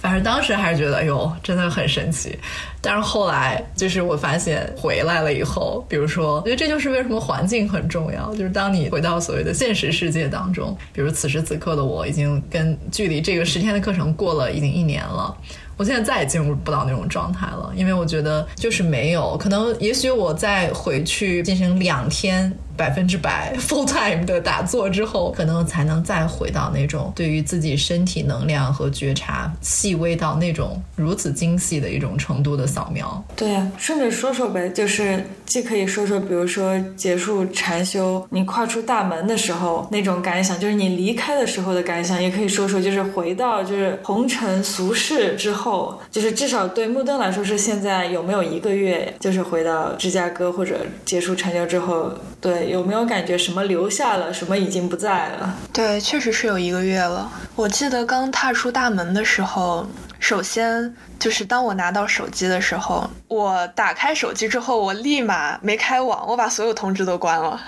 [0.00, 2.38] 反正当时还是觉得，哎呦，真的很神奇。
[2.80, 8.34] 但是后来，就是我发现回来了以后，比如说，我觉得这就是为什么环境很重要。
[8.34, 15.34] 就是当你回到所谓的现实世界当中，比如此时此刻的我已经跟距离这个十天的课程过了已经一年了。
[15.76, 22.52] 我现在再也进入不到那种状态了，因为我觉得就是没有可能，也许我再回去进行两天。
[22.76, 33.24] 百分之百 full time 的打坐之后，可能才能再回到那种对于自己身体能量和觉察细微到那种如此精细的一种程度的扫描。
[33.36, 52.10] 对呀，顺着说说呗，就是既可以说说，比如说结束禅修，你跨出大门的时候那种感想，就是你离开的时候的感想，也可以说说，就是回到就是红尘俗世之后，后就是至少对木灯来说是现在有没有一个月，就是回到芝加哥或者结束禅修之后，
[52.40, 52.74] 对。
[52.74, 55.54] 有没有感觉什么留下了，什么已经不在了？
[55.72, 57.30] 对，确实是有一个月了。
[57.54, 59.86] 我记得刚踏出大门的时候，
[60.18, 67.60] 首先就是当我拿到手机的时候，我打开手机之后，我立马没开网，我把所有通知都关了。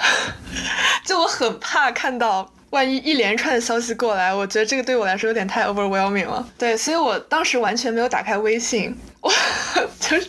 [1.07, 6.47] 就我很怕看到，万一一连串的消息过来，我觉得这个对我来说有点太 overwhelming 了。
[6.59, 8.97] 对，所以我当时完全没有打开微信。
[9.21, 9.33] 我
[9.99, 10.29] 就是，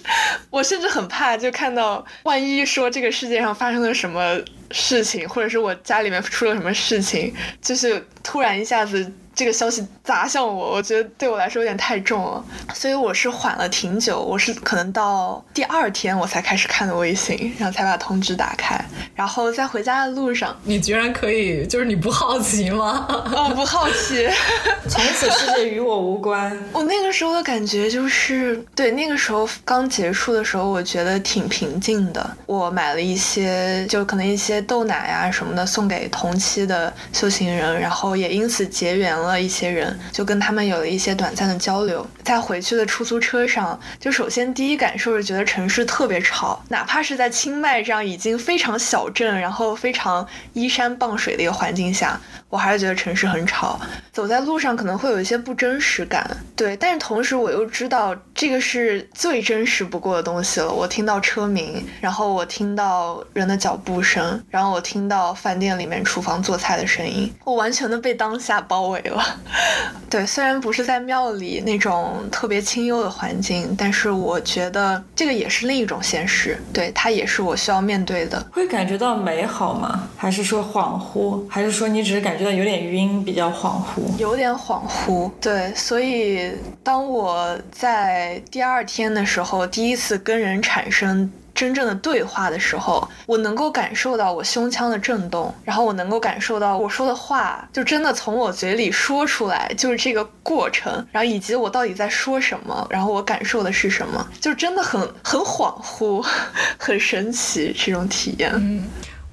[0.49, 4.39] 我甚至很怕，就看到万一说这个世界上发生了什么
[4.71, 9.11] 事情，或者是我家里面出了什么事情，就是突然一下子。
[9.37, 18.83] 这个消息砸向我，我觉得对我来说有点太重了，所以我是缓了挺久，我是可能到第二天我才开始看的微信，然后才把通知打开，
[19.13, 23.05] 然后在回家的路上，你居然可以，就是你不好奇吗？
[23.07, 24.27] 我 不好奇，
[24.89, 26.57] 从此世界与我无关。
[26.73, 32.27] 我那个时候的感觉就是，对那个时候刚结束的时候，我觉得挺平静的。
[32.47, 39.26] 我买了一些，就可能一些豆奶啊什么的送给同期的修行人，然后也因此结缘了。
[39.27, 42.05] 了一些人，就跟他们有了一些短暂的交流。
[42.23, 52.19] 在回去的出租车上，就首先第一感受是觉得城市特别吵，哪怕是在清迈这样已经非常小镇，然后非常依山傍水的一个环境下。
[52.49, 53.77] 我还是觉得城市很吵，
[54.13, 56.25] 走在路上可能会有一些不真实感，
[56.55, 56.77] 对。
[56.77, 60.71] 但是同时我又知道这个是最真实不过的东西了。
[60.71, 69.16] 我听到车鸣，然后我听到人的脚步声，然后我听到饭店里面厨房做菜的声音，我完全的被当下包围了。
[70.09, 78.41] 对，虽然不是在庙里那种特别清幽的环境，但是我觉得这个也是另一种现实，对，它也是我需要面对的。
[78.51, 80.07] 会感觉到美好吗？
[80.15, 81.45] 还是说恍惚？
[81.49, 82.37] 还是说你只是感？
[82.37, 85.31] 觉到有点晕，比较恍惚，有点恍惚。
[85.41, 86.51] 对，所以
[86.83, 106.23] 当我在第二天的时候，第一次跟人产生真正的对话的时候，我能够感受到我胸腔的震动，然后我能够感受到我说的话就真的从我嘴里说出来，就是这个过程，然后以及我到底在说什么，然后我感受的是什么，就真的很很恍惚，
[106.77, 108.51] 很神奇这种体验。
[108.53, 108.83] 嗯。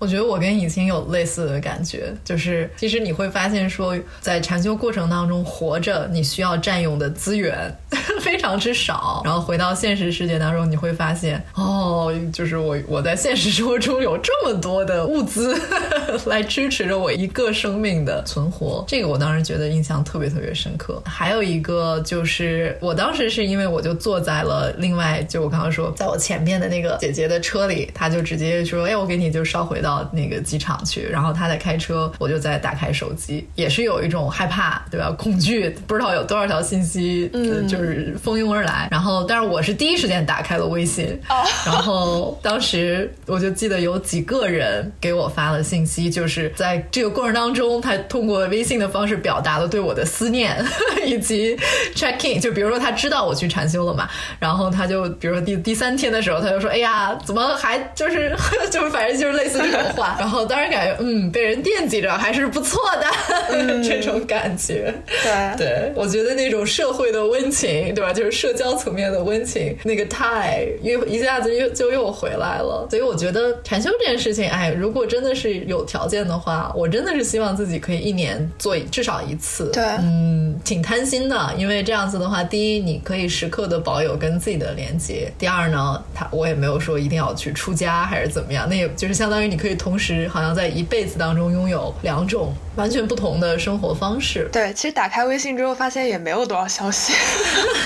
[0.04, 7.74] 我觉得我跟以前有类似的感觉，就是其实你会发现说，在禅修过程当中活着，你需要占用的资源
[8.20, 9.22] 非常之少。
[9.24, 15.58] 然后回到现实世界当中，你会发现，哦，就是我我在现实生活中有这么多的物资
[16.26, 18.84] 来支持着我一个生命的存活。
[18.86, 21.02] 这个我当时觉得印象特别特别深刻。
[21.06, 29.93] 还有一个就是，我当时是因为我就坐在了另外就我刚刚说，在我前面的那个姐姐的车里，她就直接说，哎，我给你就捎回到。
[30.02, 35.10] 到那个机场去，然后他在开车，我就在打开手机，也是有一种害怕，对吧？
[35.16, 38.88] 恐惧，不知道有多少条信息，嗯，就是蜂拥而来。
[38.90, 41.18] 然后，但是我是第一时间打开了微信，
[41.64, 50.64] 然后当时我就记得有几个人给我发了信息，就是在这个过程当中，他通过微信的方式表达了对我的思念，
[51.06, 51.56] 以及
[51.94, 58.34] check in，就比如说他知道我去禅修了嘛，然后他就比如说第第三天的时候，他就说：“哎呀，怎么还就是
[58.70, 59.60] 就是反正就是类似。”
[59.92, 63.06] 话，然后当时感觉嗯，被人惦记着还是不错的
[63.82, 64.94] 这种感觉。
[65.22, 68.12] 对，对我觉得那种社会的温情，对吧？
[68.12, 72.86] 就是社交层面的温情，那个太又一下子又就又回来了。
[72.90, 79.70] 所以我觉得禅修这件事情，哎，如果真的是有条件的话，我真的是希望自己可以一年做至少一次。
[79.72, 89.54] 对，嗯，挺贪心的，因为这样子的话，第一你可以时刻的保有跟自己的连接，第二呢，他我也没有说一定要去出家还是怎么样，那也就是相当于你。
[89.64, 94.46] 可以同时好像在一辈子当中拥有两种完全不同的生活方式。
[94.52, 97.14] 对，其实打开微信之后发现也没有多少消息，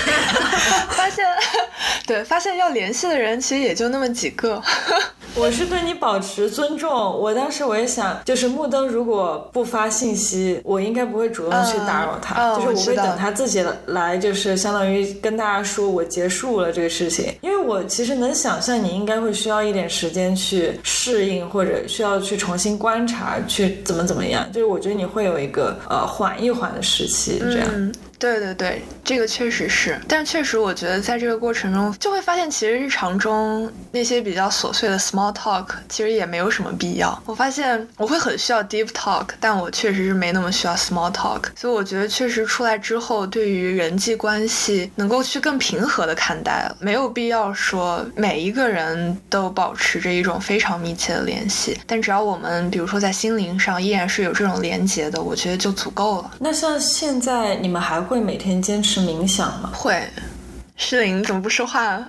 [0.91, 1.25] 发现
[2.05, 4.61] 对，发现要联系的人其实也就那么几个。
[5.39, 6.91] 我是对你保持尊重。
[7.17, 17.33] 我当时我也想，就是木灯如果不发信息，我应该不会主动去打扰他，就是我会等他自己来，就是相当于跟大家说我结束了这个事情。
[17.39, 24.45] 因为我其实能想象你应该会需要一点时间去适应，或者需要去重新观察，去怎么怎么样。
[24.51, 27.91] 就是我觉得你会有一个呃缓一缓的时期，这样。
[28.19, 37.17] 对对对，这个确实是，但确实我觉得在这个过程中就会发现，其实日常中那些比较琐碎的 small talk 其实也没有什么必要。
[37.25, 41.43] 我发现我会很需要 deep talk，但我确实是没那么需要 small talk。
[41.55, 51.79] 所以我觉得确实出来之后，对于人际关系能够去更平和的看待了，没有必要说每一个人都保持着一种非常密切的联系。
[51.87, 56.31] 但只要我们比如说在心灵上依然是有这种连接的，我觉得就足够了。
[56.37, 59.69] 那像现在你们还会每天坚持冥想吗？
[59.71, 60.01] 会。
[60.75, 62.03] 诗玲怎么不说话？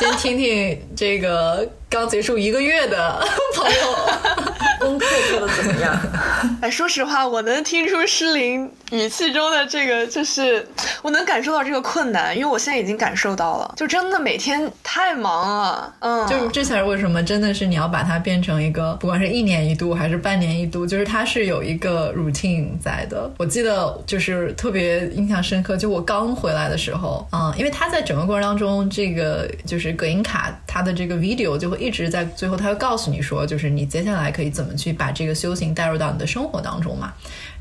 [0.00, 3.24] 先听听这个刚结束一个月的
[3.54, 3.96] 朋友。
[4.84, 5.98] 功课做的怎么样？
[6.60, 10.66] 哎，说实话，我能听出诗琳语气中的这个，就是
[11.02, 15.94] 我能感受到这个困难，因为我现在已经感受到了，就真的每天太忙了。
[16.00, 23.30] 嗯，就这才是为什么，真的是你要把它变成一个，不管是一年一度还是半年一度，就是它是有一个 routine 在的。
[23.38, 34.73] 我记得就是特别印象深刻，就我刚回来的时候，嗯，因为他在整个过程当中，这个就是葛音卡他的这个 video 就会一直在最后，他会告诉你说，就是你接下来可以怎么。
[34.76, 37.12] 去把这个修行带入到你的生活当中嘛，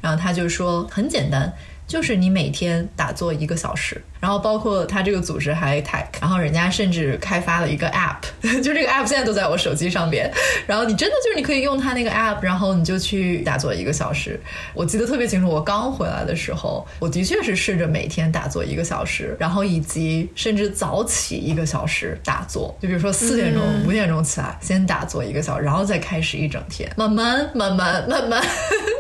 [0.02, 1.54] 然后他就说很简单，
[1.88, 4.02] 就是你每天打坐一个小时。
[4.20, 8.22] 然后包括他这个组织还 tech，然后人家甚至开发了一个 app，
[8.64, 10.32] 就这个 app 现在都在我手机上边。
[10.66, 14.40] 然后你真的就是你可以用他那个 app，然后你就去打坐一个小时。
[14.74, 22.74] 我记得特别清楚，我刚回来的时候，我的确是试着每天打坐一个小时，然后以及甚至早起一个小时打坐。
[22.80, 28.42] 就比如说四点钟、五点钟起来，先打坐一个小时，然后再开始一整天，慢慢、慢慢、慢慢，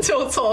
[0.05, 0.43] 就从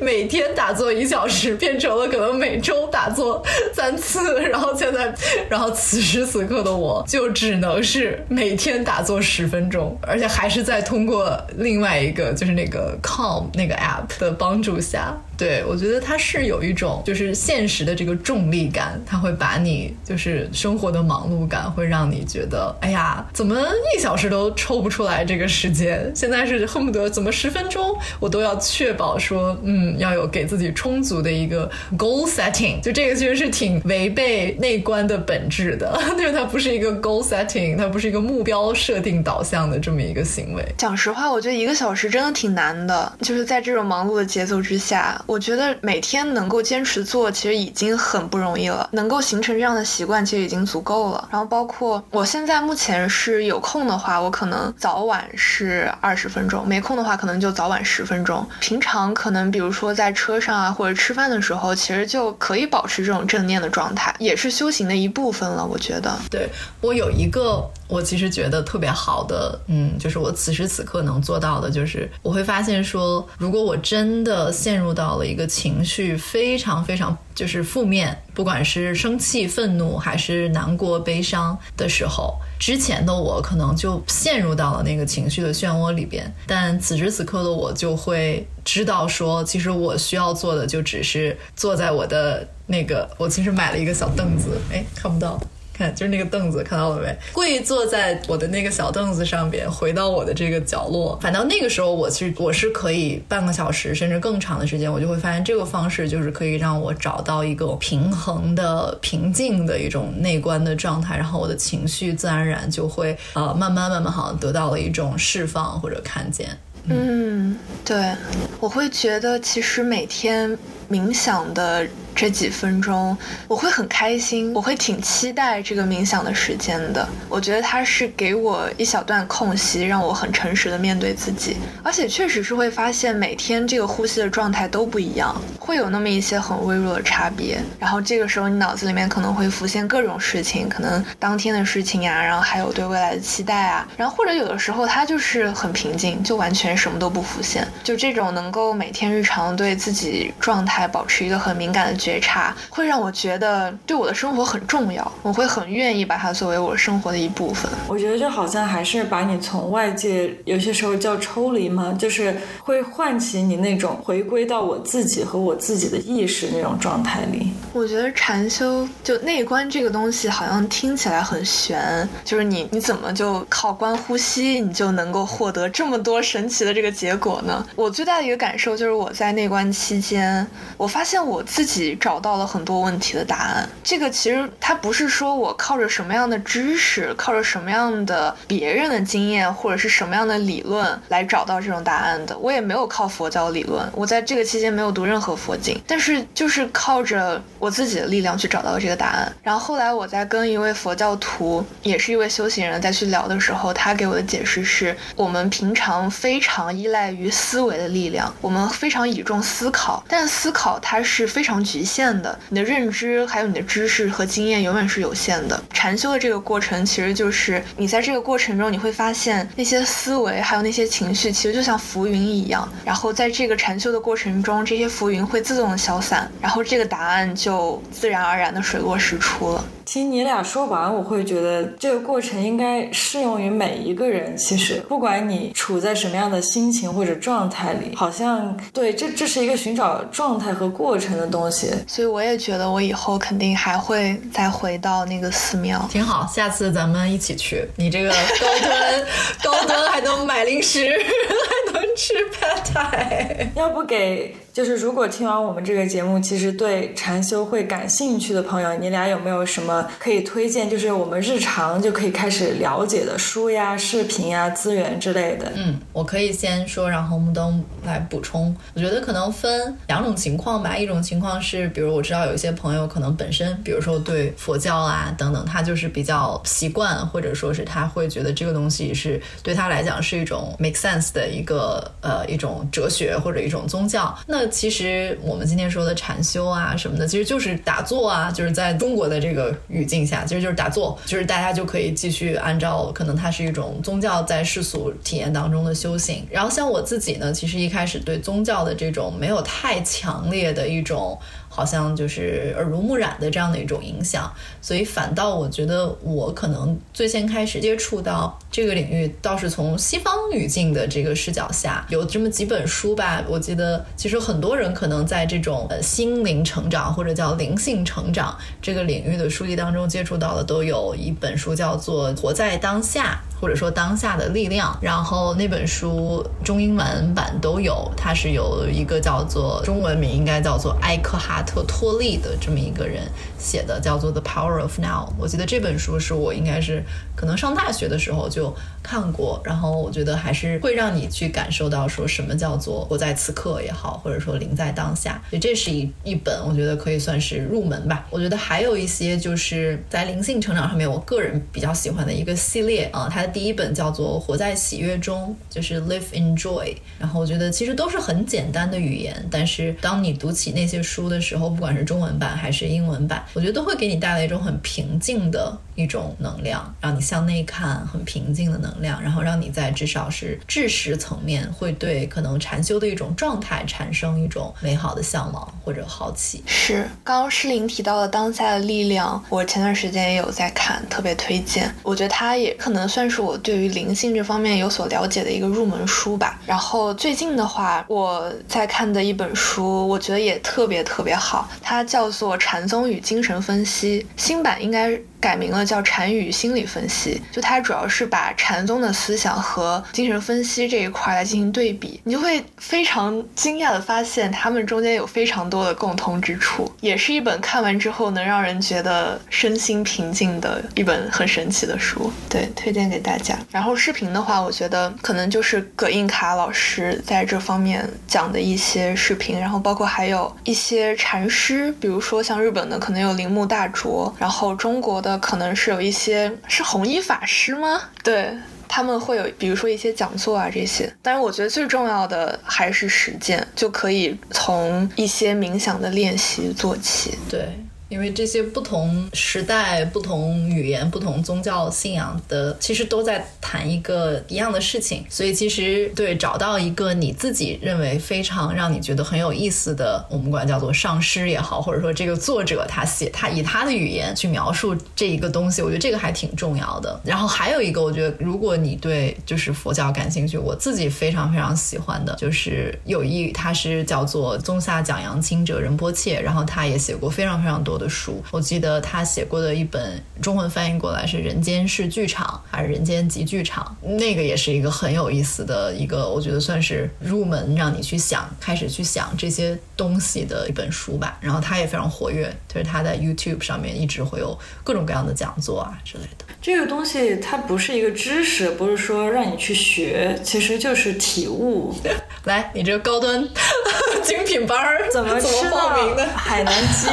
[0.00, 3.44] 每天打坐一小时变成了可能每周打坐
[3.74, 4.40] 三次。
[4.40, 5.14] 然后现在，
[5.50, 15.14] 然后此时此刻的我就只能是每天打坐十分钟，而且还是在通过另外一个就是那个 COM 那个 app 的帮助下。
[15.36, 23.54] 对，我觉得它是有一种就是现实的这个重力感，它会把你就是生活的忙碌感，会让你觉得，哎呀，怎么
[23.94, 26.10] 一小时都抽不出来这个时间？
[26.14, 32.80] 现在是恨不得怎么十分钟我都要确保说，嗯，要有给自己充足的一个 goal setting。
[32.80, 40.64] 就这个其实是挺违背内观的本质的， 因为它不是一个 goal setting，它不是一个目标设定导向的这么一个行为。
[40.78, 45.22] 讲实话，我觉得一个小时真的挺难的，就是在这种忙碌的节奏之下。
[45.26, 48.88] 我觉得每天能够坚持做，其实已经很不容易了。
[48.92, 51.28] 能够形成这样的习惯，其实已经足够了。
[51.30, 58.46] 然后包括我现在目前是有空的话，我可能早晚是二十分钟；没空的话，可能就早晚十分钟。
[58.60, 65.64] 平常可能比如说在车上啊，或者吃饭的时候，其实就可以保持这种正念的状态，也是修行的一部分了。
[65.64, 66.48] 我觉得，对
[66.80, 67.68] 我有一个。
[67.88, 95.40] 我其实觉得特别好的，嗯，就是我此时此刻能做到的，就是我会发现说，如果我真的陷入到了一个情绪非常非常就是负面，不管是生气、愤怒还是难过、悲伤的时候，之前的我可能就陷入到了那个情绪的漩涡里边，但此时此刻的我就会知道说，其实我需要做的就只是坐在我的那个，我其实买了一个小凳子，哎，看不到。
[95.76, 97.14] 看，就是那个凳子，看到了没？
[97.32, 101.18] 跪坐在我的那个小凳子上边，回到我的这个角落。
[101.20, 116.48] 反倒那个时候，我其实我是可以半个小时甚至更长的时间，我就会发现这个方式就是可以让我找到一个平衡的、平静的一种内观的状态，然后我的情绪自然而然就会呃慢慢慢慢好像得到了一种释放或者看见。
[116.88, 118.14] 嗯，对，
[118.60, 120.56] 我会觉得其实每天
[120.90, 121.86] 冥想的。
[122.16, 127.06] 这几分钟我会很开心，我会挺期待这个冥想的时间的。
[127.28, 131.58] 我觉得它是给我一小段空隙，让我很诚实的面对自己。
[131.82, 137.60] 而且确实是会发现每天这个呼吸的状态都不一样，会有那么一些很微弱的差别。
[137.78, 143.86] 然后这个时候你脑子里面可能会浮现各种事情，可能当天的事情呀，然后还有对未来的期待啊。
[143.94, 147.68] 然后或者有的时候它就是很平静，就完全什么都不浮现。
[147.84, 152.05] 就这种能够每天日常对自己状态保持一个很敏感的。
[152.06, 157.68] 觉察会让我觉得对我的生活很重要，我会很愿意把它作为我生活的一部分。
[157.88, 167.50] 我觉得就好像还是把你从外界有些时候叫抽离嘛，就是会唤起你那种回归到我自己和我自己的意识那种状态里。
[167.72, 177.66] 我觉得禅修就内观这个东西好像听起来很玄，就是你你怎么就靠观呼吸你就能够获得这么多神奇的这个结果呢？
[177.74, 180.46] 我最大的一个感受就是我在内观期间，
[180.76, 181.95] 我发现我自己。
[181.96, 183.68] 找到了很多问题的答案。
[183.82, 192.36] 这个其实它不是说我靠着什么样的知识，靠着什么样的别人的经验，或者是什么样的理论来找到这种答案的。
[192.38, 199.32] 我也没有靠佛教理论，我在这个期间没有读任何佛经，但是就是靠着我自己的力量去找到这个答案。
[199.42, 215.62] 然后后来我在跟一位佛教徒，也是一位修行人再去聊的时候，他给我的解释是我们平常非常依赖于思维的力量，我们非常倚重思考，但思考它是非常局限的，你的认知还有你的知识和经验永远是有限的。
[215.74, 229.62] 禅修的这个过程其实就是你在这个过程中你会发现那些思维还有那些情绪其实就像浮云一样，然后在这个禅修的过程中，这些浮云会自动的消散，然后这个答案就自然而然的水落石出了。
[229.86, 234.36] 听你俩说完，我会觉得这个过程应该适用于每一个人。
[234.36, 241.72] 其实，不管你处在什么样的心情或者状态里，好像对这这是一个寻找状态和过程的东西。
[241.86, 245.88] 所以，我也觉得我以后肯定还会再回到那个寺庙。
[245.88, 247.64] 挺好，下次咱们一起去。
[247.76, 249.06] 你这个高端
[249.40, 253.46] 高端还能买零食， 还能吃 pad thai。
[253.54, 259.86] 要不给就是如果听完我们这个节目，其实对禅修会感兴趣的朋友，你俩有没有什么？
[259.98, 265.52] 可以推荐，就是我们日常就可以开始了解的书呀、视频呀、资源之类的。
[265.56, 268.56] 嗯，我可以先说，然后木灯来补充。
[268.72, 284.16] 我觉得可能分两种情况吧，一种情况是，比如我知道有一些朋友可能本身，比如说对佛教啊等等，他就是比较习惯，或者说是他会觉得这个东西是对他来讲是一种 make sense 的一个呃一种哲学或者一种宗教。
[284.26, 289.46] 那其实我们今天说的禅修啊什么的，其实就是打坐啊，就是在中国的这个。
[289.68, 296.26] 语境下，其实就是打坐，就是大家就可以继续按照可能它是一种宗教在世俗体验当中的修行。
[296.30, 301.18] 然后像我自己呢，其实一开始对宗教的这种没有太强烈的一种。
[301.56, 304.30] 好像就是耳濡目染的这样的一种影响，
[304.60, 313.24] 所以反倒我觉得我可能最先开始接触到这个领域，倒是从西方语境的这个视角下，有这么几本书吧。
[313.26, 323.18] 我记得其实很多人可能在这种呃心灵成长或者叫灵性成长这个领域的书籍当中接触到的，都有一本书叫做《活在当下》。
[323.38, 333.04] 或者说当下的力量，然后那本书中英文版都有，它是有一个叫做中文名应该叫做埃克哈特·托利的这么一个人
[333.38, 335.08] 写的，叫做《The Power of Now》。
[335.16, 336.82] 我记得这本书是我应该是
[337.14, 345.22] 可能上大学的时候就看过，然后我觉得还是会让你去感受到说什么叫做活在此刻也好，或者说临在当下。
[345.30, 348.04] 所以这是一一本我觉得可以算是入门吧。
[348.10, 353.36] 我觉得还有一些就是在灵性成长上面，我个人比较喜欢的一个系列啊，它的。
[353.36, 356.74] 第一本叫做《活在喜悦中》，就是 Live in Joy。
[356.98, 376.42] 然后我觉得其实都是很简单的语言，但是当你读起那些书的时候，然后不管是中文版还是英文版，我觉得都会给你带来一种很平静的一种能量，让你向内看，很平静的能量，然后让你在至少是知识层面会对可能禅修的一种状态产生一种美好的向往或者好奇。
[376.46, 381.70] 是，刚刚诗琳提到的当下的力量，我前段时间也有在看，特别推荐。
[381.82, 383.26] 我觉得它也可能算是。
[383.26, 386.38] 我对于灵性这方面有所了解的一个入门书吧。
[386.46, 394.96] 然后最近的话，我在看的一本书，我觉得也特别特别好，好它叫做《禅宗与精神分析》，新版应该。
[395.26, 413.36] 改名了叫禅语心理分析，就它主要是把禅宗的思想和精神分析这一块来进行对比，你就会非常惊讶的发现他们中间有非常多的共通之处，也是一本看完之后能让人觉得身心平静的一本很神奇的书，对，推荐给大家。
[413.50, 425.02] 然后视频的话，我觉得可能就是葛印卡老师在这方面讲的一些视频，然后包括还有一些禅师，比如说像日本的可能有铃木大拙，然后中国。
[425.06, 427.80] 的可能是有一些是红衣法师吗？
[428.02, 428.36] 对
[428.68, 430.92] 他们会有，比如说一些讲座啊这些。
[431.02, 437.16] 但是我觉得最重要的还是实践，就可以从一些冥想的练习做起。
[437.28, 437.48] 对。
[437.88, 445.04] 因为这些不同时代、不同语言、不同宗教信仰的，其实都在谈一个一样的事情。
[445.08, 457.00] 所以，其实对找到一个你自己认为非常让你觉得很有意思的，我们管叫做上师也好，或者说这个作者他写他以他的语言去描述这一个东西，我觉得这个还挺重要的。
[457.04, 467.75] 然后还有一个，我觉得如果你对就是佛教感兴趣，我自己非常非常喜欢的就是有一他是叫做宗萨讲扬清者仁波切，然后他也写过非常非常多。
[467.76, 468.22] 多的书。
[468.30, 481.18] 我记得他写过的一本中文翻译过来是《人间是剧场》还是《人间即剧场》，那个也是一个很有意思的一个，我觉得算是入门，让你去想，开始去想这些东西的一本书吧。
[481.20, 486.24] 然后他也非常活跃，就是他在 YouTube 上面一直会有各种各样的讲座啊之类的。
[486.40, 491.74] 这个东西它不是一个知识，不是说让你去学，其实就是体悟。
[492.24, 493.28] 来，你这个高端
[494.04, 496.06] 精品班儿怎么怎么报名的？
[496.14, 496.88] 海南鸡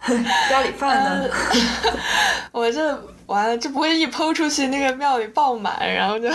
[0.48, 1.28] 家里饭呢？
[2.52, 2.80] 我这
[3.26, 6.28] 完了，这不会一抛出去，那个庙里爆满，然后就。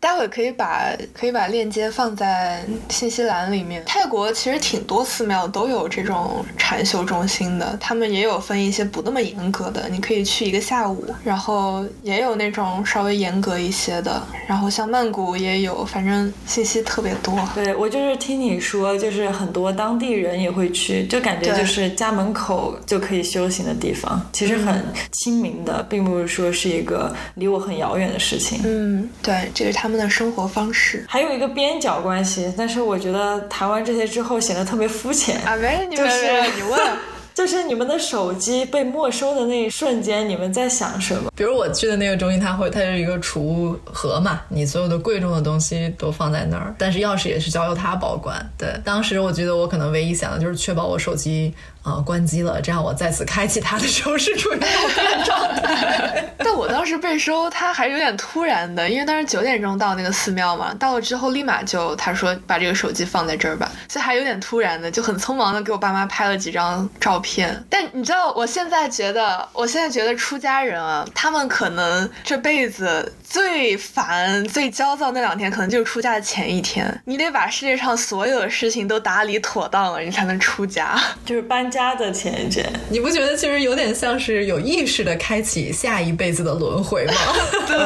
[0.00, 3.82] 待会可以把可以把链接放在信息栏里面。
[3.84, 17.38] 泰国其实挺多寺庙都有这种禅修中心的，他们也有分一些不那么严格的，你可以去一个下午，然后也有那种稍微严格一些的，然后像曼谷也有，反正信息特别多。
[17.54, 24.82] 对我就是听你说，就是很多当地人也会去，就感觉就是家门口就可以修行的地方，其实很
[25.12, 28.62] 亲民的，并不是说是一个离我很遥远的事情。
[28.64, 29.89] 嗯，对，这是他。
[29.89, 35.56] 他们的生活方式还有一个边角关系，但是我觉得谈完这些之后显得特别肤浅啊！
[35.56, 36.18] 没你就是
[36.56, 36.80] 你问，
[37.34, 41.30] 就是你们的手机被没收的那一瞬间，你们在想什么？
[41.34, 48.48] 比如我去的那个中心，它会它是一个储物盒嘛，你所有的贵重的东西都放在那儿，但是钥匙也是交由他保管。
[48.56, 51.52] 对，当时我觉得我可能唯一想的就是确保我手机。
[51.82, 56.26] 啊，关机了，这样我再次开启它的时候是处于没电状态。
[56.42, 67.64] 但我当时被收，它还有点突然的，因为当时九点钟到那个寺庙嘛，到了之后立马就他说把这个手机放在这儿吧，所以还有点突然的，就很匆忙的给我爸妈拍了几张照片。
[67.70, 81.69] 但你知道，我现在觉得，我现在觉得出家人啊，他们可能这辈子最烦、最焦躁那两天，可能就是出家的前一天，你得把世界上所有的事情都打理妥当了，你才能出家， 就是搬。
[81.70, 87.14] 家的前一阵，你不觉得其实有点像是有意识的开启下一辈子的轮回吗？
[87.68, 87.78] 对，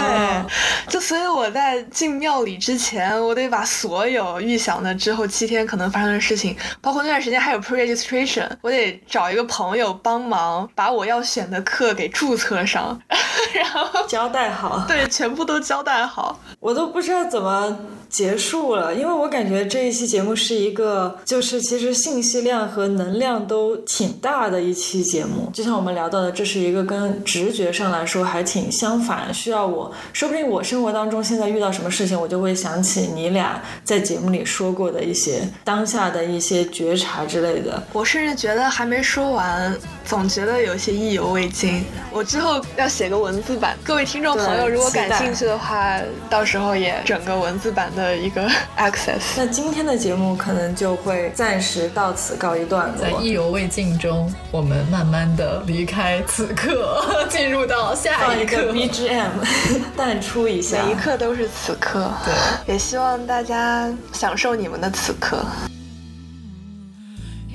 [0.89, 12.99] 就所以我在进庙里之前，我得把所有预想的之后七天可能发生的事情，包括那段时间还有 pre registration，我得找一个朋友帮忙把我要选的课给注册上，
[13.55, 17.79] 然后交代好，对，全部都交代好，我都不知道怎么
[18.15, 23.65] 结束了，因为我感觉这一期节目是一个，就是其实信息量和能量都。
[23.87, 37.83] 挺大的一期节目，就像我们聊到的，这是一个跟直觉上来说还挺相反，需要我说不定我生活当中现在遇到什么事情，我就会想起你俩在节目里说过的一些当下的一些觉察之类的。
[37.93, 41.85] 我甚至觉得还没说完，总觉得有些意犹未尽。
[42.11, 49.38] 我之后要写个文字版，各位听众朋友如果感兴趣的话，到时候也整个文字版的一个 access。
[49.38, 53.70] 那今天的节目可能就会暂时到此告一段落，在意犹未。
[53.70, 59.30] 镜中，我们慢慢的离开此刻， 进入到下一个 BGM
[59.96, 62.12] 淡出一下，每一刻都是此刻。
[62.26, 65.46] 对，也希望大家享受你们的此刻。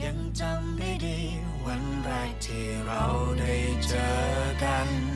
[0.01, 1.19] ยังจำได้ดี
[1.67, 3.05] วันแรกที่เรา
[3.39, 3.55] ได้
[3.87, 4.07] เจอ
[4.63, 5.08] กัน